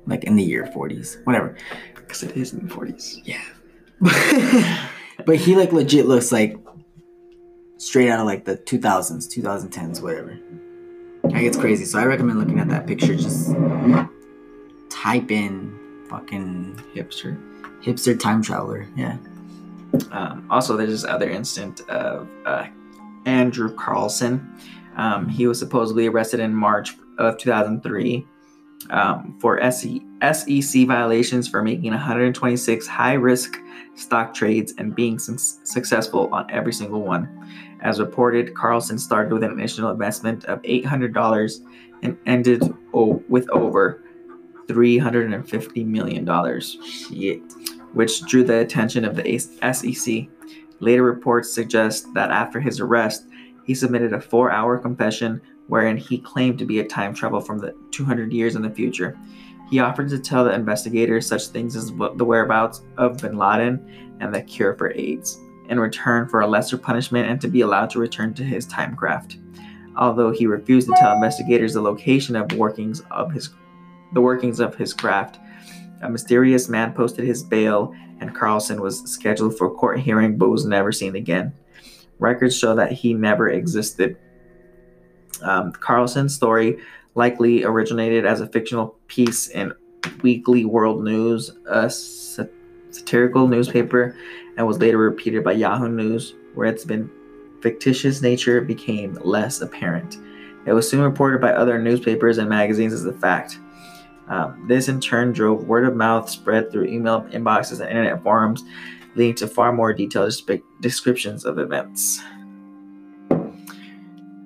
Like 0.07 0.23
in 0.23 0.35
the 0.35 0.43
year 0.43 0.67
forties, 0.67 1.17
whatever. 1.25 1.55
Because 1.95 2.23
it 2.23 2.35
is 2.35 2.51
in 2.53 2.67
the 2.67 2.73
40s. 2.73 3.21
Yeah. 3.23 3.41
but 5.25 5.37
he 5.37 5.55
like 5.55 5.71
legit 5.71 6.07
looks 6.07 6.31
like 6.31 6.57
straight 7.77 8.09
out 8.09 8.19
of 8.19 8.25
like 8.25 8.43
the 8.43 8.57
2000s, 8.57 9.27
2010s, 9.33 10.01
whatever. 10.01 10.37
Like 11.23 11.43
it's 11.43 11.57
crazy. 11.57 11.85
So 11.85 11.99
I 11.99 12.05
recommend 12.05 12.39
looking 12.39 12.59
at 12.59 12.67
that 12.69 12.85
picture. 12.87 13.15
Just 13.15 13.53
type 14.89 15.31
in 15.31 15.77
fucking 16.09 16.81
Hipster. 16.93 17.39
hipster 17.81 18.19
time 18.19 18.41
traveler. 18.41 18.87
Yeah. 18.95 19.17
Um, 20.11 20.45
also, 20.49 20.75
there's 20.77 20.89
this 20.89 21.05
other 21.05 21.29
instant 21.29 21.81
of 21.89 22.27
uh, 22.45 22.67
Andrew 23.25 23.73
Carlson. 23.75 24.53
Um, 24.97 25.27
he 25.29 25.47
was 25.47 25.59
supposedly 25.59 26.07
arrested 26.07 26.39
in 26.39 26.53
March 26.53 26.95
of 27.17 27.37
2003 27.37 28.25
um, 28.89 29.37
for 29.39 29.59
SEC 29.71 30.87
violations 30.87 31.47
for 31.47 31.61
making 31.61 31.91
126 31.91 32.87
high 32.87 33.13
risk 33.13 33.57
stock 33.95 34.33
trades 34.33 34.73
and 34.77 34.95
being 34.95 35.19
su- 35.19 35.37
successful 35.63 36.29
on 36.33 36.49
every 36.49 36.73
single 36.73 37.01
one. 37.01 37.29
As 37.81 37.99
reported, 37.99 38.53
Carlson 38.55 38.97
started 38.97 39.31
with 39.33 39.43
an 39.43 39.51
initial 39.51 39.89
investment 39.89 40.45
of 40.45 40.61
$800 40.63 41.59
and 42.03 42.17
ended 42.25 42.63
o- 42.93 43.23
with 43.29 43.49
over 43.51 44.03
$350 44.67 45.85
million 45.85 46.25
Shit. 46.61 47.41
which 47.93 48.21
drew 48.23 48.43
the 48.43 48.59
attention 48.59 49.05
of 49.05 49.15
the 49.15 49.37
SEC. 49.37 50.27
Later 50.79 51.03
reports 51.03 51.53
suggest 51.53 52.11
that 52.13 52.31
after 52.31 52.59
his 52.59 52.79
arrest, 52.79 53.27
he 53.65 53.75
submitted 53.75 54.13
a 54.13 54.21
four 54.21 54.51
hour 54.51 54.77
confession 54.77 55.41
wherein 55.67 55.95
he 55.95 56.17
claimed 56.17 56.59
to 56.59 56.65
be 56.65 56.79
a 56.79 56.87
time 56.87 57.13
travel 57.13 57.39
from 57.39 57.57
the 57.57 57.73
200 57.91 58.33
years 58.33 58.55
in 58.55 58.61
the 58.61 58.69
future. 58.69 59.17
He 59.69 59.79
offered 59.79 60.09
to 60.09 60.19
tell 60.19 60.43
the 60.43 60.53
investigators 60.53 61.25
such 61.25 61.47
things 61.47 61.75
as 61.75 61.87
the 61.91 62.25
whereabouts 62.25 62.83
of 62.97 63.21
bin 63.21 63.37
Laden 63.37 64.17
and 64.19 64.35
the 64.35 64.41
cure 64.41 64.75
for 64.75 64.91
AIDS, 64.91 65.39
in 65.69 65.79
return 65.79 66.27
for 66.27 66.41
a 66.41 66.47
lesser 66.47 66.77
punishment 66.77 67.29
and 67.29 67.39
to 67.39 67.47
be 67.47 67.61
allowed 67.61 67.89
to 67.91 67.99
return 67.99 68.33
to 68.33 68.43
his 68.43 68.67
timecraft. 68.67 69.37
Although 69.95 70.31
he 70.31 70.45
refused 70.45 70.87
to 70.87 70.95
tell 70.97 71.13
investigators 71.13 71.73
the 71.73 71.81
location 71.81 72.35
of 72.35 72.51
workings 72.53 73.01
of 73.11 73.31
his 73.31 73.49
the 74.13 74.19
workings 74.19 74.59
of 74.59 74.75
his 74.75 74.93
craft, 74.93 75.39
a 76.01 76.09
mysterious 76.09 76.67
man 76.67 76.91
posted 76.91 77.25
his 77.25 77.43
bail, 77.43 77.95
and 78.19 78.35
Carlson 78.35 78.81
was 78.81 78.99
scheduled 79.09 79.57
for 79.57 79.73
court 79.73 79.99
hearing 79.99 80.37
but 80.37 80.49
was 80.49 80.65
never 80.65 80.91
seen 80.91 81.15
again. 81.15 81.53
Records 82.21 82.57
show 82.57 82.75
that 82.75 82.91
he 82.91 83.13
never 83.13 83.49
existed. 83.49 84.15
Um, 85.41 85.71
Carlson's 85.71 86.35
story 86.35 86.79
likely 87.15 87.63
originated 87.63 88.25
as 88.25 88.39
a 88.39 88.47
fictional 88.47 88.95
piece 89.07 89.47
in 89.47 89.73
Weekly 90.21 90.63
World 90.63 91.03
News, 91.03 91.51
a 91.67 91.89
sa- 91.89 92.45
satirical 92.91 93.47
newspaper, 93.47 94.15
and 94.55 94.67
was 94.67 94.79
later 94.79 94.97
repeated 94.97 95.43
by 95.43 95.53
Yahoo 95.53 95.89
News, 95.89 96.35
where 96.53 96.67
its 96.67 96.85
been 96.85 97.09
fictitious 97.61 98.21
nature 98.21 98.61
became 98.61 99.17
less 99.23 99.61
apparent. 99.61 100.17
It 100.65 100.73
was 100.73 100.89
soon 100.89 101.01
reported 101.01 101.41
by 101.41 101.53
other 101.53 101.79
newspapers 101.79 102.37
and 102.37 102.47
magazines 102.47 102.93
as 102.93 103.05
a 103.05 103.13
fact. 103.13 103.59
Um, 104.27 104.65
this 104.67 104.87
in 104.87 105.01
turn 105.01 105.33
drove 105.33 105.67
word 105.67 105.85
of 105.85 105.95
mouth 105.95 106.29
spread 106.29 106.71
through 106.71 106.85
email 106.85 107.23
inboxes 107.31 107.79
and 107.79 107.89
internet 107.89 108.23
forums, 108.23 108.63
leading 109.15 109.35
to 109.35 109.47
far 109.47 109.71
more 109.73 109.93
detailed 109.93 110.33
descriptions 110.81 111.45
of 111.45 111.59
events. 111.59 112.21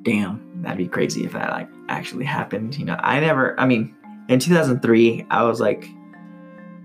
Damn. 0.03 0.45
That'd 0.61 0.79
be 0.79 0.87
crazy 0.87 1.25
if 1.25 1.33
that 1.33 1.51
like 1.51 1.69
actually 1.89 2.25
happened. 2.25 2.77
You 2.77 2.85
know, 2.85 2.97
I 2.99 3.19
never. 3.19 3.59
I 3.59 3.67
mean, 3.67 3.95
in 4.29 4.39
2003, 4.39 5.27
I 5.29 5.43
was 5.43 5.59
like 5.59 5.87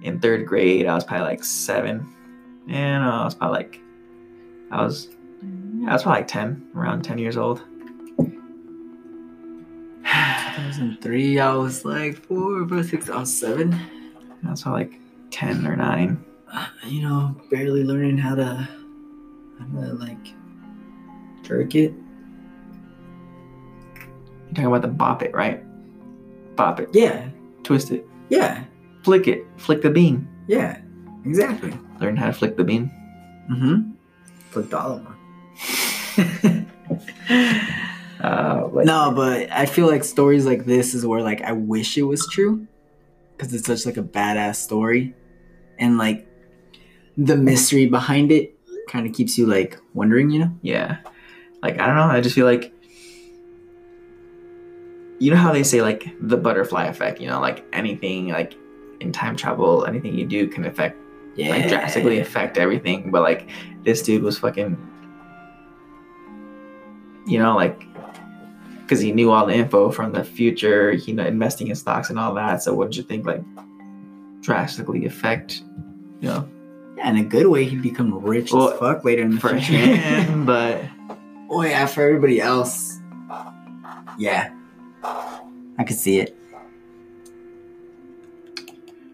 in 0.03 0.21
third 0.21 0.47
grade. 0.47 0.87
I 0.87 0.95
was 0.95 1.05
probably 1.05 1.27
like 1.27 1.43
seven, 1.43 2.07
and 2.69 3.03
I 3.03 3.25
was 3.25 3.35
probably 3.35 3.57
like 3.57 3.81
I 4.71 4.85
was 4.85 5.09
I 5.87 5.93
was 5.95 6.03
probably 6.03 6.21
like 6.21 6.29
10, 6.29 6.71
around 6.77 7.03
10 7.03 7.19
years 7.19 7.39
old. 7.39 7.63
2003, 10.05 11.41
I 11.41 11.55
was 11.55 11.85
like 11.87 12.23
four, 12.27 12.69
five, 12.69 12.87
six, 12.87 13.09
I 13.09 13.21
was 13.21 13.35
seven. 13.35 13.73
I 14.47 14.51
was 14.51 14.63
probably 14.63 14.85
like 14.85 15.01
10 15.31 15.67
or 15.67 15.75
9. 15.77 16.25
Uh, 16.53 16.67
You 16.87 17.03
know, 17.03 17.37
barely 17.51 17.85
learning 17.85 18.19
how 18.19 18.35
to, 18.35 18.45
how 19.59 19.81
to 19.81 19.93
like 19.95 20.35
jerk 21.43 21.75
it. 21.75 21.93
You're 23.95 24.55
talking 24.55 24.67
about 24.67 24.83
the 24.83 24.89
bop 24.89 25.23
it, 25.23 25.33
right? 25.35 25.63
Bop 26.57 26.81
it, 26.81 26.89
Yeah, 26.93 27.29
twist 27.63 27.91
it, 27.93 28.07
yeah, 28.29 28.65
flick 29.05 29.29
it, 29.29 29.47
flick 29.57 29.81
the 29.83 29.91
bean. 29.91 30.27
yeah, 30.49 30.81
exactly. 31.25 31.73
Learn 32.01 32.17
how 32.17 32.27
to 32.27 32.33
flick 32.33 32.57
the 32.57 32.65
bean. 32.65 32.91
Mm-hmm. 33.51 34.75
All 34.75 34.93
of 34.93 35.05
them. 35.05 36.67
Uh, 38.21 38.67
but 38.69 38.85
No, 38.85 39.13
but 39.15 39.51
I 39.51 39.65
feel 39.65 39.87
like 39.87 40.05
stories 40.05 40.45
like 40.45 40.67
this 40.67 40.93
is 40.95 41.07
where 41.07 41.23
like 41.23 41.41
I 41.43 41.53
wish 41.53 41.97
it 41.97 42.03
was 42.03 42.27
true, 42.31 42.67
because 43.37 43.55
it's 43.55 43.67
such 43.67 43.87
like 43.87 43.97
a 43.97 44.03
badass 44.03 44.57
story, 44.57 45.15
and 45.79 45.97
like 45.97 46.27
the 47.25 47.37
mystery 47.37 47.87
behind 47.87 48.33
it 48.33 48.57
kind 48.89 49.07
of 49.07 49.13
keeps 49.13 49.37
you 49.37 49.47
like 49.47 49.79
wondering, 49.95 50.31
you 50.31 50.41
know? 50.41 50.51
Yeah. 50.63 50.99
Like, 51.63 51.79
I 51.79 51.87
don't 51.87 51.97
know. 51.97 52.05
I 52.05 52.21
just 52.21 52.35
feel 52.35 52.47
like. 52.47 52.73
You 55.19 55.31
know 55.31 55.37
how 55.37 55.53
they 55.53 55.63
say, 55.63 55.83
like, 55.83 56.09
the 56.23 56.39
butterfly 56.39 56.87
effect? 56.87 57.21
You 57.21 57.29
know, 57.29 57.41
like 57.41 57.63
anything, 57.75 58.29
like, 58.29 58.55
in 59.01 59.13
time 59.13 59.37
travel, 59.37 59.85
anything 59.85 60.15
you 60.17 60.27
do 60.27 60.49
can 60.49 60.65
affect, 60.65 60.97
Yeah. 61.37 61.51
like, 61.51 61.69
drastically 61.69 62.21
affect 62.21 62.57
everything. 62.57 63.11
But, 63.11 63.21
like, 63.21 63.51
this 63.85 64.03
dude 64.03 64.23
was 64.23 64.39
fucking. 64.39 64.79
You 67.27 67.39
know, 67.39 67.55
like. 67.55 67.87
Because 68.81 69.01
he 69.01 69.13
knew 69.13 69.31
all 69.31 69.47
the 69.47 69.55
info 69.55 69.91
from 69.91 70.13
the 70.13 70.25
future, 70.25 70.93
you 70.93 71.15
know, 71.15 71.25
investing 71.25 71.69
in 71.69 71.77
stocks 71.77 72.11
and 72.11 72.19
all 72.19 72.35
that. 72.35 72.63
So, 72.63 72.75
wouldn't 72.75 72.97
you 72.97 73.03
think, 73.03 73.27
like, 73.27 73.43
drastically 74.41 75.05
affect, 75.05 75.63
you 76.21 76.29
know, 76.29 76.49
Yeah, 77.01 77.11
in 77.11 77.17
a 77.17 77.25
good 77.25 77.47
way, 77.47 77.65
he'd 77.65 77.81
become 77.83 78.13
rich 78.23 78.53
Well, 78.53 78.73
as 78.73 78.79
fuck 78.79 79.05
later 79.05 79.23
in 79.23 79.37
the 79.37 79.41
for 79.41 79.49
future. 79.59 79.73
him? 79.73 80.45
but. 80.53 80.85
oh 81.49 81.63
yeah, 81.63 81.87
for 81.87 82.03
everybody 82.03 82.41
else. 82.41 82.99
Yeah, 84.19 84.53
I 85.03 85.85
could 85.85 85.97
see 85.97 86.21
it. 86.21 86.37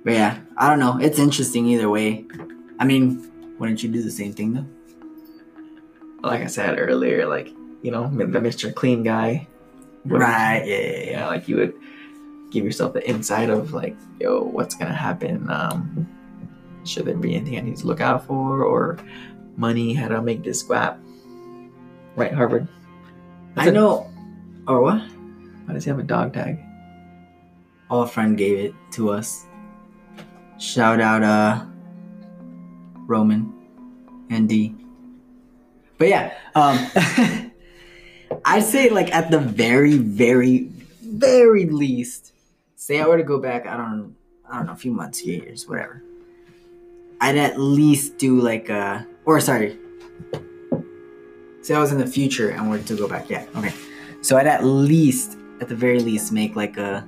But 0.04 0.14
yeah, 0.14 0.38
I 0.56 0.68
don't 0.68 0.80
know. 0.80 0.98
It's 0.98 1.18
interesting 1.20 1.66
either 1.66 1.88
way. 1.88 2.24
I 2.80 2.84
mean, 2.84 3.30
wouldn't 3.58 3.82
you 3.84 3.88
do 3.88 4.02
the 4.02 4.10
same 4.10 4.32
thing 4.32 4.52
though? 4.54 4.66
like 6.22 6.42
I 6.42 6.46
said 6.46 6.76
earlier, 6.78 7.26
like 7.26 7.54
you 7.82 7.92
know, 7.92 8.08
the 8.08 8.24
Mr. 8.24 8.74
Clean 8.74 9.04
guy. 9.04 9.46
Right. 10.04 10.62
Yeah. 10.66 10.76
Yeah. 10.76 10.90
yeah. 11.04 11.10
Yeah, 11.10 11.26
like 11.28 11.46
you 11.46 11.56
would 11.56 11.74
give 12.50 12.64
yourself 12.64 12.94
the 12.94 13.08
insight 13.08 13.48
of 13.48 13.72
like, 13.72 13.96
yo, 14.18 14.42
what's 14.42 14.74
gonna 14.74 14.92
happen? 14.94 15.48
Um, 15.48 16.08
should 16.86 17.06
there 17.06 17.16
be 17.16 17.34
anything 17.34 17.58
I 17.58 17.60
need 17.60 17.76
to 17.78 17.86
look 17.86 18.00
out 18.00 18.26
for, 18.26 18.62
or 18.62 18.98
money? 19.56 19.94
How 19.94 20.08
to 20.08 20.22
make 20.22 20.42
this 20.42 20.60
squat? 20.60 20.98
Right, 22.14 22.32
Harvey. 22.32 22.66
I 23.56 23.70
know. 23.70 24.10
Or 24.66 24.80
what? 24.80 25.00
Why 25.00 25.74
does 25.74 25.84
he 25.84 25.90
have 25.90 25.98
a 25.98 26.02
dog 26.02 26.32
tag? 26.32 26.58
Oh, 27.90 28.00
a 28.00 28.06
friend 28.06 28.36
gave 28.36 28.58
it 28.58 28.74
to 28.92 29.10
us. 29.10 29.46
Shout 30.58 31.00
out, 31.00 31.22
uh, 31.22 31.64
Roman 33.06 33.52
and 34.30 34.48
D. 34.48 34.74
But 35.98 36.08
yeah, 36.08 36.34
um, 36.54 36.78
I'd 38.44 38.64
say 38.64 38.90
like 38.90 39.14
at 39.14 39.30
the 39.30 39.38
very, 39.38 39.98
very, 39.98 40.70
very 41.02 41.66
least, 41.66 42.32
say 42.74 43.00
I 43.00 43.06
were 43.06 43.16
to 43.16 43.24
go 43.24 43.38
back, 43.38 43.66
I 43.66 43.76
don't, 43.76 44.16
I 44.50 44.56
don't 44.58 44.66
know, 44.66 44.72
a 44.72 44.76
few 44.76 44.92
months, 44.92 45.24
years, 45.24 45.66
whatever. 45.68 46.02
I'd 47.20 47.36
at 47.36 47.58
least 47.58 48.18
do 48.18 48.40
like 48.40 48.70
uh 48.70 49.02
or 49.24 49.40
sorry. 49.40 49.78
Say 51.62 51.74
I 51.74 51.80
was 51.80 51.90
in 51.92 51.98
the 51.98 52.06
future 52.06 52.50
and 52.50 52.70
were 52.70 52.78
to 52.78 52.96
go 52.96 53.08
back. 53.08 53.28
Yeah, 53.28 53.44
okay. 53.56 53.72
So 54.22 54.36
I'd 54.36 54.46
at 54.46 54.64
least, 54.64 55.36
at 55.60 55.68
the 55.68 55.74
very 55.74 56.00
least, 56.00 56.32
make 56.32 56.54
like 56.56 56.76
a 56.76 57.06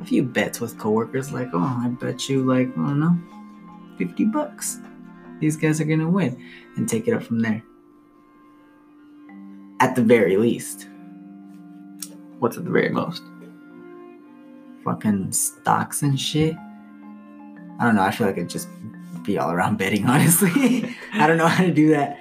a 0.00 0.04
few 0.04 0.22
bets 0.22 0.60
with 0.60 0.78
coworkers. 0.78 1.32
Like, 1.32 1.48
oh, 1.54 1.80
I 1.84 1.88
bet 1.88 2.28
you 2.28 2.42
like 2.44 2.68
I 2.76 2.88
don't 2.88 3.00
know, 3.00 3.16
fifty 3.96 4.24
bucks. 4.24 4.78
These 5.40 5.56
guys 5.56 5.80
are 5.80 5.84
gonna 5.84 6.08
win, 6.10 6.36
and 6.76 6.88
take 6.88 7.08
it 7.08 7.14
up 7.14 7.22
from 7.22 7.40
there. 7.40 7.62
At 9.80 9.94
the 9.96 10.02
very 10.02 10.36
least, 10.36 10.88
What's 12.38 12.56
at 12.58 12.64
the 12.64 12.70
very 12.70 12.90
most? 12.90 13.22
fucking 14.84 15.32
stocks 15.32 16.02
and 16.02 16.20
shit. 16.20 16.54
I 17.80 17.84
don't 17.84 17.94
know. 17.96 18.02
I 18.02 18.10
feel 18.10 18.26
like 18.26 18.36
it'd 18.36 18.50
just 18.50 18.68
be 19.24 19.38
all 19.38 19.50
around 19.50 19.78
betting. 19.78 20.06
Honestly, 20.08 20.94
I 21.12 21.26
don't 21.26 21.36
know 21.38 21.46
how 21.48 21.64
to 21.64 21.72
do 21.72 21.90
that. 21.90 22.18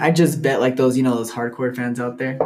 I 0.00 0.10
just 0.10 0.42
bet 0.42 0.60
like 0.60 0.76
those, 0.76 0.96
you 0.96 1.02
know, 1.02 1.14
those 1.14 1.30
hardcore 1.32 1.74
fans 1.74 2.00
out 2.00 2.18
there. 2.18 2.38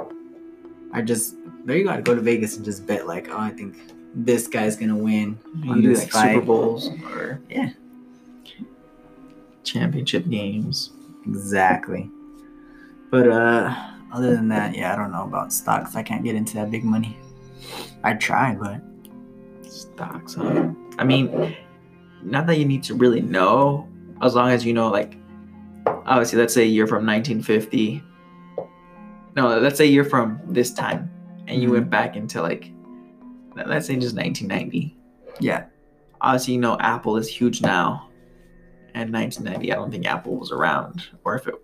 I 0.93 1.03
just 1.03 1.35
there 1.65 1.77
you 1.77 1.85
gotta 1.85 2.03
go 2.03 2.15
to 2.15 2.21
Vegas 2.21 2.57
and 2.57 2.65
just 2.65 2.87
bet 2.87 3.07
like, 3.07 3.29
oh, 3.31 3.39
I 3.39 3.51
think 3.51 3.77
this 4.15 4.47
guy's 4.47 4.77
gonna 4.77 4.97
win. 4.97 5.39
You 5.63 5.71
On 5.73 5.81
do 5.83 5.89
this 5.89 6.01
like 6.03 6.11
fight. 6.11 6.35
Super 6.35 6.47
Bowls 6.47 6.89
or 7.05 7.41
Yeah. 7.49 7.71
championship 9.65 10.29
games. 10.29 10.91
Exactly. 11.27 12.11
But 13.11 13.29
uh 13.29 13.75
other 14.13 14.35
than 14.35 14.49
that, 14.49 14.75
yeah, 14.77 14.93
I 14.93 14.97
don't 14.97 15.13
know 15.13 15.23
about 15.25 15.53
stocks. 15.53 15.95
I 15.95 16.03
can't 16.03 16.25
get 16.25 16.35
into 16.35 16.55
that 16.55 16.71
big 16.71 16.83
money. 16.85 17.17
I 18.03 18.15
try, 18.15 18.55
but 18.55 18.81
Stocks. 19.71 20.35
Huh? 20.35 20.71
I 20.99 21.05
mean, 21.05 21.55
not 22.23 22.47
that 22.47 22.59
you 22.59 22.65
need 22.65 22.83
to 22.85 22.95
really 22.95 23.21
know, 23.21 23.89
as 24.23 24.35
long 24.35 24.51
as 24.51 24.65
you 24.65 24.73
know, 24.73 24.89
like, 24.91 25.17
obviously, 25.87 26.39
let's 26.39 26.53
say 26.55 26.65
you're 26.65 26.87
from 26.87 27.05
1950. 27.07 28.03
No, 29.37 29.59
let's 29.59 29.79
say 29.79 29.87
you're 29.87 30.05
from 30.05 30.41
this 30.47 30.73
time, 30.73 31.11
and 31.47 31.63
you 31.63 31.69
Mhm. 31.69 31.73
went 31.73 31.91
back 31.91 32.17
into 32.17 32.43
like, 32.43 32.71
let's 33.67 33.87
say 33.87 33.97
just 33.97 34.15
1990. 34.17 34.97
yeah. 35.41 35.65
Obviously, 36.23 36.53
you 36.55 36.61
know 36.61 36.77
Apple 36.81 37.17
is 37.17 37.29
huge 37.29 37.63
now. 37.63 38.07
And 38.95 39.11
1990, 39.13 39.73
I 39.73 39.77
don't 39.77 39.91
think 39.91 40.05
Apple 40.07 40.37
was 40.37 40.51
around, 40.53 41.05
or 41.25 41.35
if 41.37 41.47
it, 41.47 41.55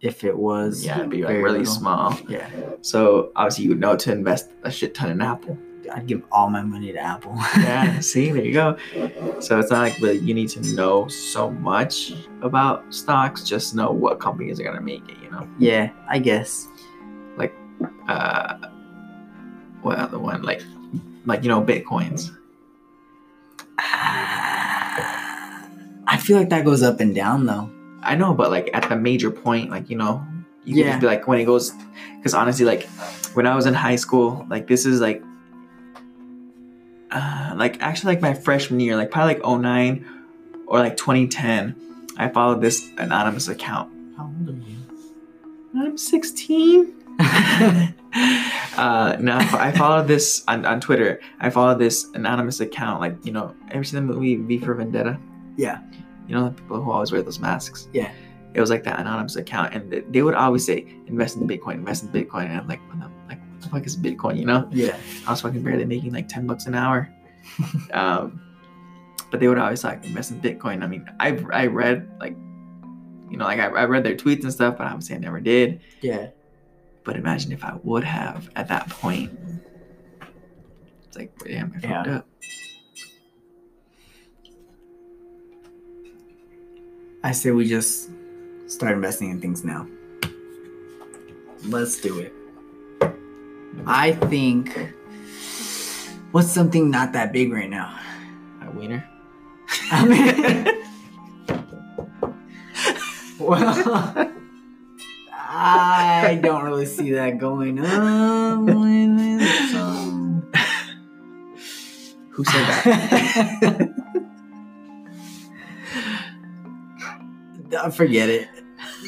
If 0.00 0.22
it 0.24 0.36
was 0.36 0.84
yeah, 0.86 0.98
it'd 0.98 1.10
be 1.10 1.22
like 1.22 1.34
really 1.36 1.58
little. 1.60 1.74
small. 1.74 2.16
Yeah. 2.28 2.46
So 2.82 3.30
obviously, 3.36 3.64
you 3.64 3.70
would 3.70 3.80
know 3.80 3.96
to 3.96 4.12
invest 4.12 4.50
a 4.62 4.70
shit 4.70 4.94
ton 4.94 5.10
in 5.10 5.20
Apple. 5.20 5.58
I'd 5.92 6.06
give 6.06 6.22
all 6.32 6.48
my 6.50 6.62
money 6.62 6.92
to 6.92 6.98
Apple. 6.98 7.34
yeah, 7.58 7.98
see, 8.10 8.30
there 8.32 8.44
you 8.44 8.52
go. 8.52 8.76
So 9.40 9.58
it's 9.58 9.70
not 9.70 9.80
like 9.80 9.98
really 10.00 10.18
you 10.18 10.34
need 10.34 10.48
to 10.50 10.60
know 10.74 11.08
so 11.08 11.50
much 11.50 12.12
about 12.42 12.84
stocks, 12.94 13.42
just 13.44 13.74
know 13.74 13.90
what 13.90 14.20
companies 14.20 14.60
are 14.60 14.64
gonna 14.64 14.80
make 14.80 15.08
it, 15.08 15.16
you 15.22 15.30
know. 15.30 15.48
yeah, 15.58 15.90
I 16.08 16.18
guess. 16.18 16.68
Like, 17.36 17.54
uh 18.08 18.56
what 19.82 19.98
other 19.98 20.18
one? 20.18 20.42
Like 20.42 20.62
like 21.26 21.42
you 21.42 21.48
know, 21.48 21.60
bitcoins. 21.62 22.30
I 26.06 26.18
feel 26.20 26.36
like 26.38 26.50
that 26.50 26.64
goes 26.64 26.82
up 26.82 27.00
and 27.00 27.14
down 27.14 27.46
though. 27.46 27.70
I 28.02 28.14
know, 28.14 28.34
but 28.34 28.50
like 28.50 28.70
at 28.74 28.88
the 28.88 28.96
major 28.96 29.30
point, 29.30 29.70
like, 29.70 29.88
you 29.90 29.96
know, 29.96 30.24
you 30.64 30.74
can 30.74 30.82
Yeah. 30.84 30.90
just 30.90 31.00
be 31.00 31.06
like 31.06 31.26
when 31.26 31.38
it 31.40 31.44
goes 31.44 31.72
because 32.18 32.34
honestly, 32.34 32.64
like 32.64 32.86
when 33.34 33.46
I 33.46 33.54
was 33.56 33.66
in 33.66 33.74
high 33.74 33.96
school, 33.96 34.46
like 34.50 34.66
this 34.66 34.84
is 34.86 35.00
like 35.00 35.22
uh, 37.14 37.54
like 37.56 37.80
actually 37.80 38.14
like 38.14 38.22
my 38.22 38.34
freshman 38.34 38.80
year, 38.80 38.96
like 38.96 39.10
probably 39.10 39.34
like 39.34 39.60
09 39.60 40.04
or 40.66 40.80
like 40.80 40.96
2010, 40.96 41.74
I 42.16 42.28
followed 42.28 42.60
this 42.60 42.90
anonymous 42.98 43.48
account. 43.48 43.90
How 44.16 44.24
old 44.24 44.48
are 44.48 44.52
you? 44.52 44.76
I'm 45.76 45.96
16. 45.96 46.94
uh, 47.20 49.16
no, 49.20 49.36
I 49.36 49.72
followed 49.76 50.08
this 50.08 50.44
on, 50.48 50.64
on 50.64 50.80
Twitter. 50.80 51.20
I 51.40 51.50
followed 51.50 51.78
this 51.78 52.06
anonymous 52.14 52.60
account. 52.60 53.00
Like, 53.00 53.16
you 53.24 53.32
know, 53.32 53.54
ever 53.70 53.84
seen 53.84 54.06
the 54.06 54.12
movie 54.12 54.36
V 54.36 54.58
for 54.58 54.74
Vendetta? 54.74 55.18
Yeah. 55.56 55.80
You 56.26 56.34
know, 56.34 56.48
the 56.48 56.50
people 56.50 56.82
who 56.82 56.90
always 56.90 57.12
wear 57.12 57.22
those 57.22 57.38
masks? 57.38 57.88
Yeah. 57.92 58.10
It 58.54 58.60
was 58.60 58.70
like 58.70 58.84
that 58.84 59.00
anonymous 59.00 59.36
account. 59.36 59.74
And 59.74 60.04
they, 60.12 60.22
would 60.22 60.34
always 60.34 60.64
say, 60.64 60.86
invest 61.06 61.36
in 61.36 61.46
Bitcoin, 61.46 61.74
invest 61.74 62.04
in 62.04 62.10
Bitcoin. 62.10 62.46
And 62.46 62.60
I'm 62.60 62.68
like, 62.68 62.80
what 62.88 63.00
the, 63.00 63.10
the 63.64 63.70
fuck 63.70 63.84
is 63.86 63.96
Bitcoin? 63.96 64.38
You 64.38 64.44
know? 64.46 64.68
Yeah. 64.70 64.96
I 65.26 65.30
was 65.30 65.40
fucking 65.40 65.62
barely 65.62 65.84
making 65.84 66.12
like 66.12 66.28
10 66.28 66.46
bucks 66.46 66.66
an 66.66 66.74
hour. 66.74 67.12
um, 67.92 68.40
but 69.30 69.40
they 69.40 69.48
would 69.48 69.58
always 69.58 69.82
like 69.84 70.04
invest 70.04 70.30
in 70.30 70.40
Bitcoin. 70.40 70.82
I 70.82 70.86
mean, 70.86 71.08
I 71.18 71.36
I 71.52 71.66
read 71.66 72.08
like, 72.20 72.36
you 73.30 73.36
know, 73.36 73.44
like 73.44 73.58
I, 73.58 73.66
I 73.66 73.84
read 73.84 74.04
their 74.04 74.14
tweets 74.14 74.42
and 74.44 74.52
stuff, 74.52 74.78
but 74.78 74.86
obviously 74.86 75.16
I 75.16 75.18
never 75.18 75.40
did. 75.40 75.80
Yeah. 76.00 76.28
But 77.02 77.16
imagine 77.16 77.52
if 77.52 77.64
I 77.64 77.74
would 77.82 78.04
have 78.04 78.48
at 78.56 78.68
that 78.68 78.88
point. 78.88 79.36
It's 81.08 81.16
like, 81.16 81.36
damn, 81.44 81.72
I 81.76 81.80
fucked 81.80 82.06
Yeah. 82.06 82.16
up. 82.18 82.26
I 87.22 87.32
say 87.32 87.50
we 87.50 87.66
just 87.68 88.10
start 88.66 88.92
investing 88.92 89.30
in 89.30 89.40
things 89.40 89.64
now. 89.64 89.86
Let's 91.66 92.00
do 92.00 92.18
it. 92.18 92.32
I 93.86 94.12
think 94.12 94.94
what's 96.32 96.50
something 96.50 96.90
not 96.90 97.12
that 97.12 97.32
big 97.32 97.52
right 97.52 97.70
now? 97.70 97.96
A 98.62 98.70
wiener. 98.70 99.08
I 99.90 100.04
mean, 100.06 100.66
well, 103.38 104.32
I 105.32 106.38
don't 106.42 106.64
really 106.64 106.86
see 106.86 107.12
that 107.12 107.38
going 107.38 107.78
on. 107.84 108.66
So- 109.70 110.42
Who 112.30 112.44
said 112.44 113.94
that? 117.70 117.90
Forget 117.94 118.28
it. 118.28 118.48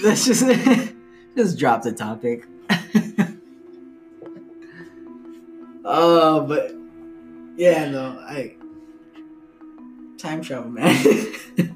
Let's 0.02 0.24
just 0.26 0.44
just 1.36 1.58
drop 1.58 1.82
the 1.82 1.92
topic. 1.92 2.46
Oh, 5.98 6.42
but 6.42 6.74
yeah, 7.56 7.88
no, 7.88 8.18
I 8.20 8.54
time 10.18 10.42
travel, 10.42 10.70
man. 10.70 10.94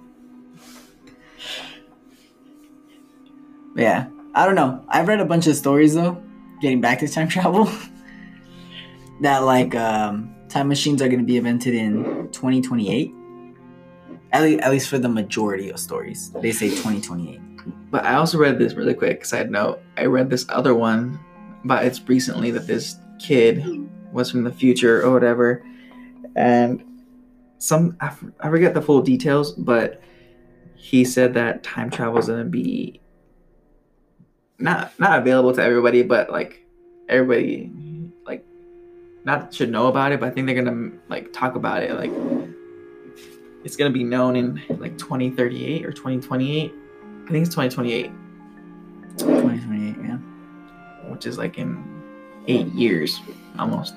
yeah, 3.76 4.08
I 4.34 4.44
don't 4.44 4.56
know. 4.56 4.84
I've 4.90 5.08
read 5.08 5.20
a 5.20 5.24
bunch 5.24 5.46
of 5.46 5.56
stories 5.56 5.94
though. 5.94 6.22
Getting 6.60 6.82
back 6.82 6.98
to 6.98 7.08
time 7.08 7.28
travel, 7.36 7.70
that 9.22 9.38
like 9.38 9.74
um, 9.74 10.34
time 10.50 10.68
machines 10.68 11.00
are 11.00 11.08
going 11.08 11.20
to 11.20 11.24
be 11.24 11.38
invented 11.38 11.74
in 11.74 12.28
2028. 12.30 13.14
At 14.32 14.42
least, 14.42 14.60
at 14.62 14.70
least 14.70 14.90
for 14.90 14.98
the 14.98 15.08
majority 15.08 15.70
of 15.70 15.80
stories, 15.80 16.30
they 16.42 16.52
say 16.52 16.68
2028. 16.68 17.40
but 17.90 18.04
I 18.04 18.16
also 18.16 18.36
read 18.36 18.58
this 18.58 18.74
really 18.74 18.92
quick. 18.92 19.24
Side 19.24 19.50
note: 19.50 19.80
I 19.96 20.04
read 20.04 20.28
this 20.28 20.44
other 20.50 20.74
one, 20.74 21.18
but 21.64 21.86
it's 21.86 22.06
recently 22.06 22.50
that 22.50 22.66
this 22.66 22.96
kid 23.18 23.88
was 24.12 24.30
from 24.30 24.44
the 24.44 24.52
future 24.52 25.02
or 25.02 25.12
whatever, 25.12 25.64
and 26.36 26.84
some 27.58 27.96
I, 28.00 28.06
f- 28.06 28.24
I 28.40 28.48
forget 28.48 28.74
the 28.74 28.82
full 28.82 29.02
details, 29.02 29.52
but 29.52 30.02
he 30.74 31.04
said 31.04 31.34
that 31.34 31.62
time 31.62 31.90
travel 31.90 32.18
is 32.18 32.26
gonna 32.26 32.44
be 32.44 33.00
not 34.58 34.98
not 34.98 35.18
available 35.20 35.52
to 35.54 35.62
everybody, 35.62 36.02
but 36.02 36.30
like 36.30 36.64
everybody 37.08 37.70
like 38.26 38.44
not 39.24 39.52
should 39.52 39.70
know 39.70 39.88
about 39.88 40.12
it. 40.12 40.20
But 40.20 40.30
I 40.30 40.30
think 40.32 40.46
they're 40.46 40.62
gonna 40.62 40.90
like 41.08 41.32
talk 41.32 41.54
about 41.54 41.82
it. 41.82 41.94
Like 41.94 42.12
it's 43.62 43.76
gonna 43.76 43.90
be 43.90 44.04
known 44.04 44.36
in 44.36 44.60
like 44.78 44.96
2038 44.98 45.84
or 45.84 45.92
2028. 45.92 46.72
I 46.72 47.32
think 47.32 47.46
it's 47.46 47.54
2028, 47.54 48.10
2028, 49.18 49.96
yeah. 50.02 50.16
which 51.10 51.26
is 51.26 51.38
like 51.38 51.58
in 51.58 51.99
eight 52.46 52.66
years 52.68 53.20
almost. 53.58 53.94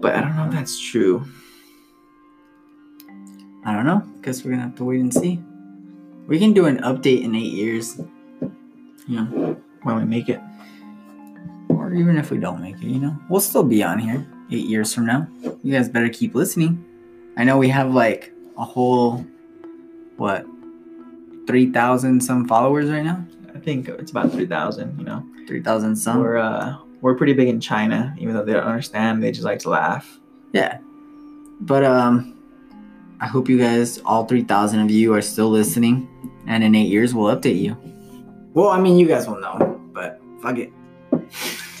But 0.00 0.14
I 0.14 0.20
don't 0.20 0.36
know 0.36 0.46
if 0.46 0.52
that's 0.52 0.78
true. 0.78 1.24
I 3.64 3.72
don't 3.74 3.86
know. 3.86 4.02
Guess 4.22 4.44
we're 4.44 4.50
gonna 4.52 4.62
have 4.62 4.76
to 4.76 4.84
wait 4.84 5.00
and 5.00 5.12
see. 5.12 5.40
We 6.26 6.38
can 6.38 6.52
do 6.52 6.66
an 6.66 6.78
update 6.78 7.22
in 7.22 7.34
eight 7.34 7.52
years. 7.52 7.98
You 9.06 9.16
know, 9.16 9.56
when 9.82 9.96
we 9.96 10.04
make 10.04 10.28
it. 10.28 10.40
or 11.68 11.92
even 11.92 12.16
if 12.16 12.30
we 12.30 12.38
don't 12.38 12.60
make 12.60 12.76
it, 12.76 12.86
you 12.86 12.98
know, 12.98 13.16
we'll 13.28 13.40
still 13.40 13.62
be 13.62 13.82
on 13.82 13.98
here 13.98 14.26
eight 14.50 14.66
years 14.66 14.94
from 14.94 15.06
now. 15.06 15.26
You 15.62 15.72
guys 15.72 15.88
better 15.88 16.08
keep 16.08 16.34
listening. 16.34 16.84
I 17.36 17.44
know 17.44 17.58
we 17.58 17.68
have 17.68 17.92
like 17.92 18.32
a 18.56 18.64
whole, 18.64 19.24
what, 20.16 20.46
3,000 21.46 22.20
some 22.22 22.46
followers 22.46 22.88
right 22.88 23.04
now? 23.04 23.24
I 23.54 23.58
think 23.58 23.88
it's 23.88 24.10
about 24.10 24.32
3,000, 24.32 24.98
you 24.98 25.04
know. 25.04 25.26
3,000 25.46 25.96
some? 25.96 26.20
We're, 26.20 26.38
uh, 26.38 26.76
we're 27.00 27.14
pretty 27.14 27.32
big 27.32 27.48
in 27.48 27.60
China, 27.60 28.14
even 28.18 28.34
though 28.34 28.44
they 28.44 28.52
don't 28.52 28.64
understand, 28.64 29.22
they 29.22 29.30
just 29.30 29.44
like 29.44 29.58
to 29.60 29.70
laugh. 29.70 30.18
Yeah. 30.52 30.78
But, 31.60 31.84
um, 31.84 32.38
I 33.20 33.26
hope 33.26 33.48
you 33.48 33.58
guys, 33.58 33.98
all 34.04 34.26
3,000 34.26 34.80
of 34.80 34.90
you, 34.90 35.14
are 35.14 35.22
still 35.22 35.50
listening. 35.50 36.08
And 36.46 36.62
in 36.62 36.74
eight 36.74 36.88
years, 36.88 37.14
we'll 37.14 37.34
update 37.34 37.60
you. 37.60 37.76
Well, 38.52 38.68
I 38.68 38.80
mean, 38.80 38.98
you 38.98 39.06
guys 39.06 39.26
will 39.26 39.40
know, 39.40 39.80
but 39.92 40.20
fuck 40.42 40.58
it. 40.58 40.72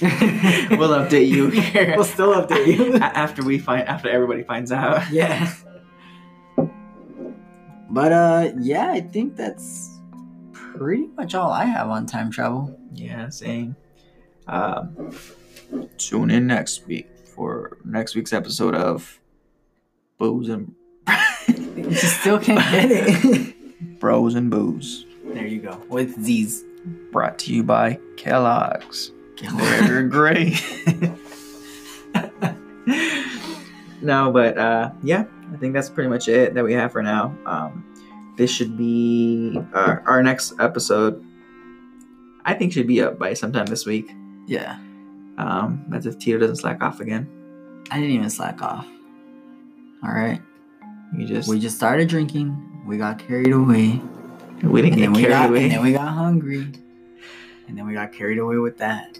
we'll 0.02 0.90
update 0.90 1.28
you 1.28 1.50
here. 1.50 1.94
we'll 1.96 2.04
still 2.04 2.34
update 2.34 2.66
you. 2.66 2.94
After 3.00 3.44
we 3.44 3.58
find 3.58 3.86
after 3.86 4.08
everybody 4.08 4.42
finds 4.42 4.72
out. 4.72 5.08
yeah. 5.10 5.54
But 7.90 8.12
uh 8.12 8.52
yeah, 8.58 8.90
I 8.90 9.00
think 9.00 9.36
that's 9.36 9.93
pretty 10.76 11.06
much 11.16 11.34
all 11.34 11.50
I 11.50 11.64
have 11.64 11.88
on 11.88 12.06
time 12.06 12.30
travel. 12.30 12.78
Yeah, 12.92 13.28
same. 13.28 13.76
Um, 14.46 15.16
tune 15.98 16.30
in 16.30 16.46
next 16.46 16.86
week 16.86 17.08
for 17.34 17.78
next 17.84 18.14
week's 18.14 18.32
episode 18.32 18.74
of 18.74 19.20
Booze 20.18 20.48
and 20.48 20.74
You 21.76 21.94
still 21.94 22.38
can't 22.38 22.60
get 22.70 22.90
it. 22.90 24.00
Bros 24.00 24.34
and 24.34 24.50
Booze. 24.50 25.06
there 25.24 25.46
you 25.46 25.60
go. 25.60 25.80
With 25.88 26.20
Z's. 26.22 26.64
Brought 27.12 27.38
to 27.40 27.54
you 27.54 27.62
by 27.62 27.98
Kellogg's. 28.18 29.10
They're 29.56 30.06
great. 30.06 30.62
no, 34.02 34.30
but 34.30 34.58
uh, 34.58 34.90
yeah, 35.02 35.24
I 35.52 35.56
think 35.56 35.72
that's 35.72 35.88
pretty 35.88 36.10
much 36.10 36.28
it 36.28 36.52
that 36.54 36.62
we 36.62 36.74
have 36.74 36.92
for 36.92 37.02
now. 37.02 37.34
Um, 37.46 37.86
this 38.36 38.50
should 38.50 38.76
be 38.76 39.58
uh, 39.72 39.96
our 40.06 40.22
next 40.22 40.54
episode. 40.58 41.24
I 42.44 42.54
think 42.54 42.72
should 42.72 42.86
be 42.86 43.00
up 43.00 43.18
by 43.18 43.34
sometime 43.34 43.66
this 43.66 43.86
week. 43.86 44.10
Yeah. 44.46 44.78
Um, 45.38 45.84
that's 45.88 46.06
if 46.06 46.18
Tito 46.18 46.38
doesn't 46.38 46.56
slack 46.56 46.82
off 46.82 47.00
again. 47.00 47.28
I 47.90 47.96
didn't 48.00 48.14
even 48.14 48.30
slack 48.30 48.60
off. 48.62 48.86
Alright. 50.04 50.42
You 51.16 51.26
just 51.26 51.48
We 51.48 51.58
just 51.60 51.76
started 51.76 52.08
drinking. 52.08 52.82
We 52.86 52.98
got 52.98 53.18
carried 53.18 53.52
away. 53.52 54.00
we 54.62 54.82
didn't 54.82 54.98
get 54.98 55.10
we 55.10 55.22
carried 55.22 55.28
got 55.32 55.50
away. 55.50 55.62
and 55.64 55.72
then 55.72 55.82
we 55.82 55.92
got 55.92 56.08
hungry. 56.08 56.66
And 57.66 57.78
then 57.78 57.86
we 57.86 57.94
got 57.94 58.12
carried 58.12 58.38
away 58.38 58.56
with 58.58 58.78
that. 58.78 59.18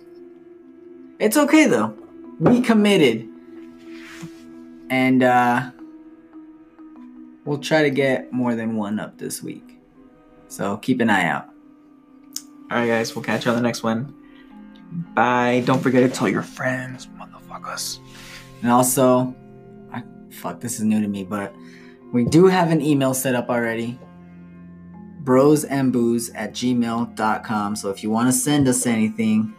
It's 1.19 1.37
okay 1.37 1.67
though. 1.67 1.97
We 2.39 2.61
committed. 2.61 3.29
And 4.91 5.23
uh 5.23 5.71
we'll 7.45 7.59
try 7.59 7.83
to 7.83 7.91
get 7.91 8.33
more 8.33 8.55
than 8.55 8.77
one 8.77 8.99
up 8.99 9.19
this 9.19 9.43
week. 9.43 9.79
So 10.49 10.77
keep 10.79 11.01
an 11.01 11.11
eye 11.11 11.27
out. 11.27 11.49
All 12.71 12.79
right, 12.79 12.87
guys, 12.87 13.15
we'll 13.15 13.25
catch 13.25 13.45
you 13.45 13.51
on 13.51 13.57
the 13.57 13.63
next 13.63 13.83
one. 13.83 14.15
Bye. 15.15 15.63
Don't 15.67 15.83
forget 15.83 16.09
to 16.09 16.15
tell 16.17 16.29
your 16.29 16.43
friends, 16.43 17.09
motherfuckers. 17.19 17.99
And 18.63 18.71
also, 18.71 19.35
I, 19.93 20.03
fuck, 20.31 20.61
this 20.61 20.75
is 20.79 20.85
new 20.85 21.01
to 21.01 21.09
me, 21.09 21.25
but 21.25 21.55
we 22.13 22.25
do 22.25 22.47
have 22.47 22.71
an 22.71 22.81
email 22.81 23.13
set 23.15 23.35
up 23.35 23.49
already. 23.51 23.99
Brosandbooze 25.25 26.31
at 26.35 26.53
gmail.com. 26.53 27.77
So 27.77 27.91
if 27.91 28.03
you 28.03 28.11
want 28.11 28.29
to 28.29 28.33
send 28.33 28.69
us 28.69 28.87
anything, 28.87 29.55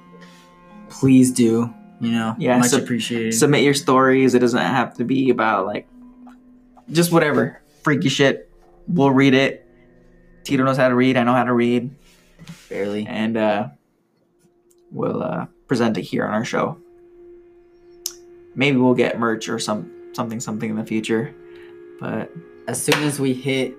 please 0.89 1.31
do. 1.31 1.73
You 1.99 2.11
know, 2.11 2.35
Yeah, 2.37 2.57
much 2.59 2.69
so- 2.71 2.77
appreciated. 2.77 3.33
Submit 3.33 3.63
your 3.63 3.73
stories. 3.73 4.35
It 4.35 4.39
doesn't 4.39 4.59
have 4.59 4.93
to 4.95 5.03
be 5.03 5.29
about 5.29 5.65
like 5.65 5.87
just 6.91 7.11
whatever 7.11 7.61
freaky 7.85 8.09
shit. 8.09 8.49
We'll 8.87 9.11
read 9.11 9.35
it. 9.35 9.63
Tito 10.43 10.63
knows 10.63 10.75
how 10.77 10.89
to 10.89 10.95
read. 10.95 11.17
I 11.17 11.23
know 11.23 11.33
how 11.33 11.43
to 11.43 11.53
read, 11.53 11.91
Barely. 12.67 13.05
and 13.07 13.37
uh, 13.37 13.67
we'll 14.91 15.21
uh, 15.21 15.45
present 15.67 15.95
it 15.99 16.01
here 16.01 16.25
on 16.25 16.33
our 16.33 16.43
show. 16.45 16.77
Maybe 18.55 18.77
we'll 18.77 18.95
get 18.95 19.19
merch 19.19 19.49
or 19.49 19.59
some 19.59 19.91
something 20.13 20.39
something 20.39 20.69
in 20.69 20.75
the 20.77 20.85
future, 20.85 21.33
but 21.99 22.31
As 22.67 22.81
soon 22.81 23.03
as 23.03 23.19
we 23.19 23.33
hit, 23.33 23.75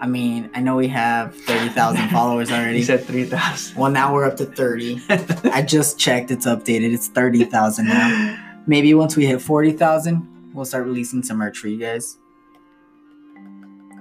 I 0.00 0.06
mean, 0.06 0.48
I 0.54 0.60
know 0.60 0.76
we 0.76 0.88
have 0.88 1.34
30,000 1.36 2.08
followers 2.16 2.50
already. 2.50 2.78
you 2.78 2.84
said 2.84 3.04
three 3.04 3.24
thousand. 3.24 3.76
well, 3.78 3.90
now 3.90 4.14
we're 4.14 4.24
up 4.24 4.36
to 4.38 4.46
30. 4.46 5.02
I 5.52 5.60
just 5.62 5.98
checked, 5.98 6.30
it's 6.30 6.46
updated. 6.46 6.92
It's 6.94 7.08
30,000 7.08 7.86
now. 7.86 8.38
Maybe 8.66 8.94
once 8.94 9.16
we 9.16 9.26
hit 9.26 9.42
40,000, 9.42 10.52
we'll 10.54 10.64
start 10.64 10.84
releasing 10.86 11.22
some 11.22 11.36
merch 11.38 11.58
for 11.58 11.68
you 11.68 11.78
guys. 11.78 12.16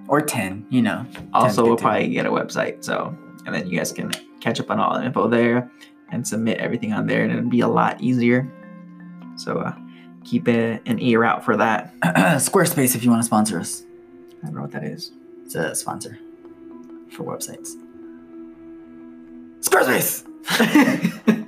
Or 0.07 0.21
10, 0.21 0.67
you 0.69 0.81
know. 0.81 1.05
also, 1.33 1.63
we'll 1.63 1.77
10. 1.77 1.83
probably 1.83 2.09
get 2.09 2.25
a 2.25 2.29
website, 2.29 2.83
so 2.83 3.15
and 3.45 3.55
then 3.55 3.67
you 3.67 3.77
guys 3.77 3.91
can 3.91 4.11
catch 4.39 4.59
up 4.59 4.69
on 4.69 4.79
all 4.79 4.97
the 4.97 5.05
info 5.05 5.27
there 5.27 5.71
and 6.09 6.27
submit 6.27 6.57
everything 6.57 6.93
on 6.93 7.07
there, 7.07 7.23
and 7.23 7.31
it'll 7.31 7.49
be 7.49 7.61
a 7.61 7.67
lot 7.67 8.01
easier. 8.01 8.51
So 9.37 9.59
uh, 9.59 9.73
keep 10.23 10.47
a, 10.47 10.79
an 10.85 10.99
ear 10.99 11.23
out 11.23 11.43
for 11.43 11.57
that. 11.57 11.93
Squarespace 12.01 12.95
if 12.95 13.03
you 13.03 13.09
want 13.09 13.21
to 13.21 13.25
sponsor 13.25 13.59
us. 13.59 13.83
I 14.41 14.47
don't 14.47 14.55
know 14.55 14.61
what 14.61 14.71
that 14.71 14.83
is. 14.83 15.11
It's 15.45 15.55
a 15.55 15.73
sponsor 15.75 16.19
for 17.11 17.23
websites. 17.23 17.71
Squarespace! 19.61 20.27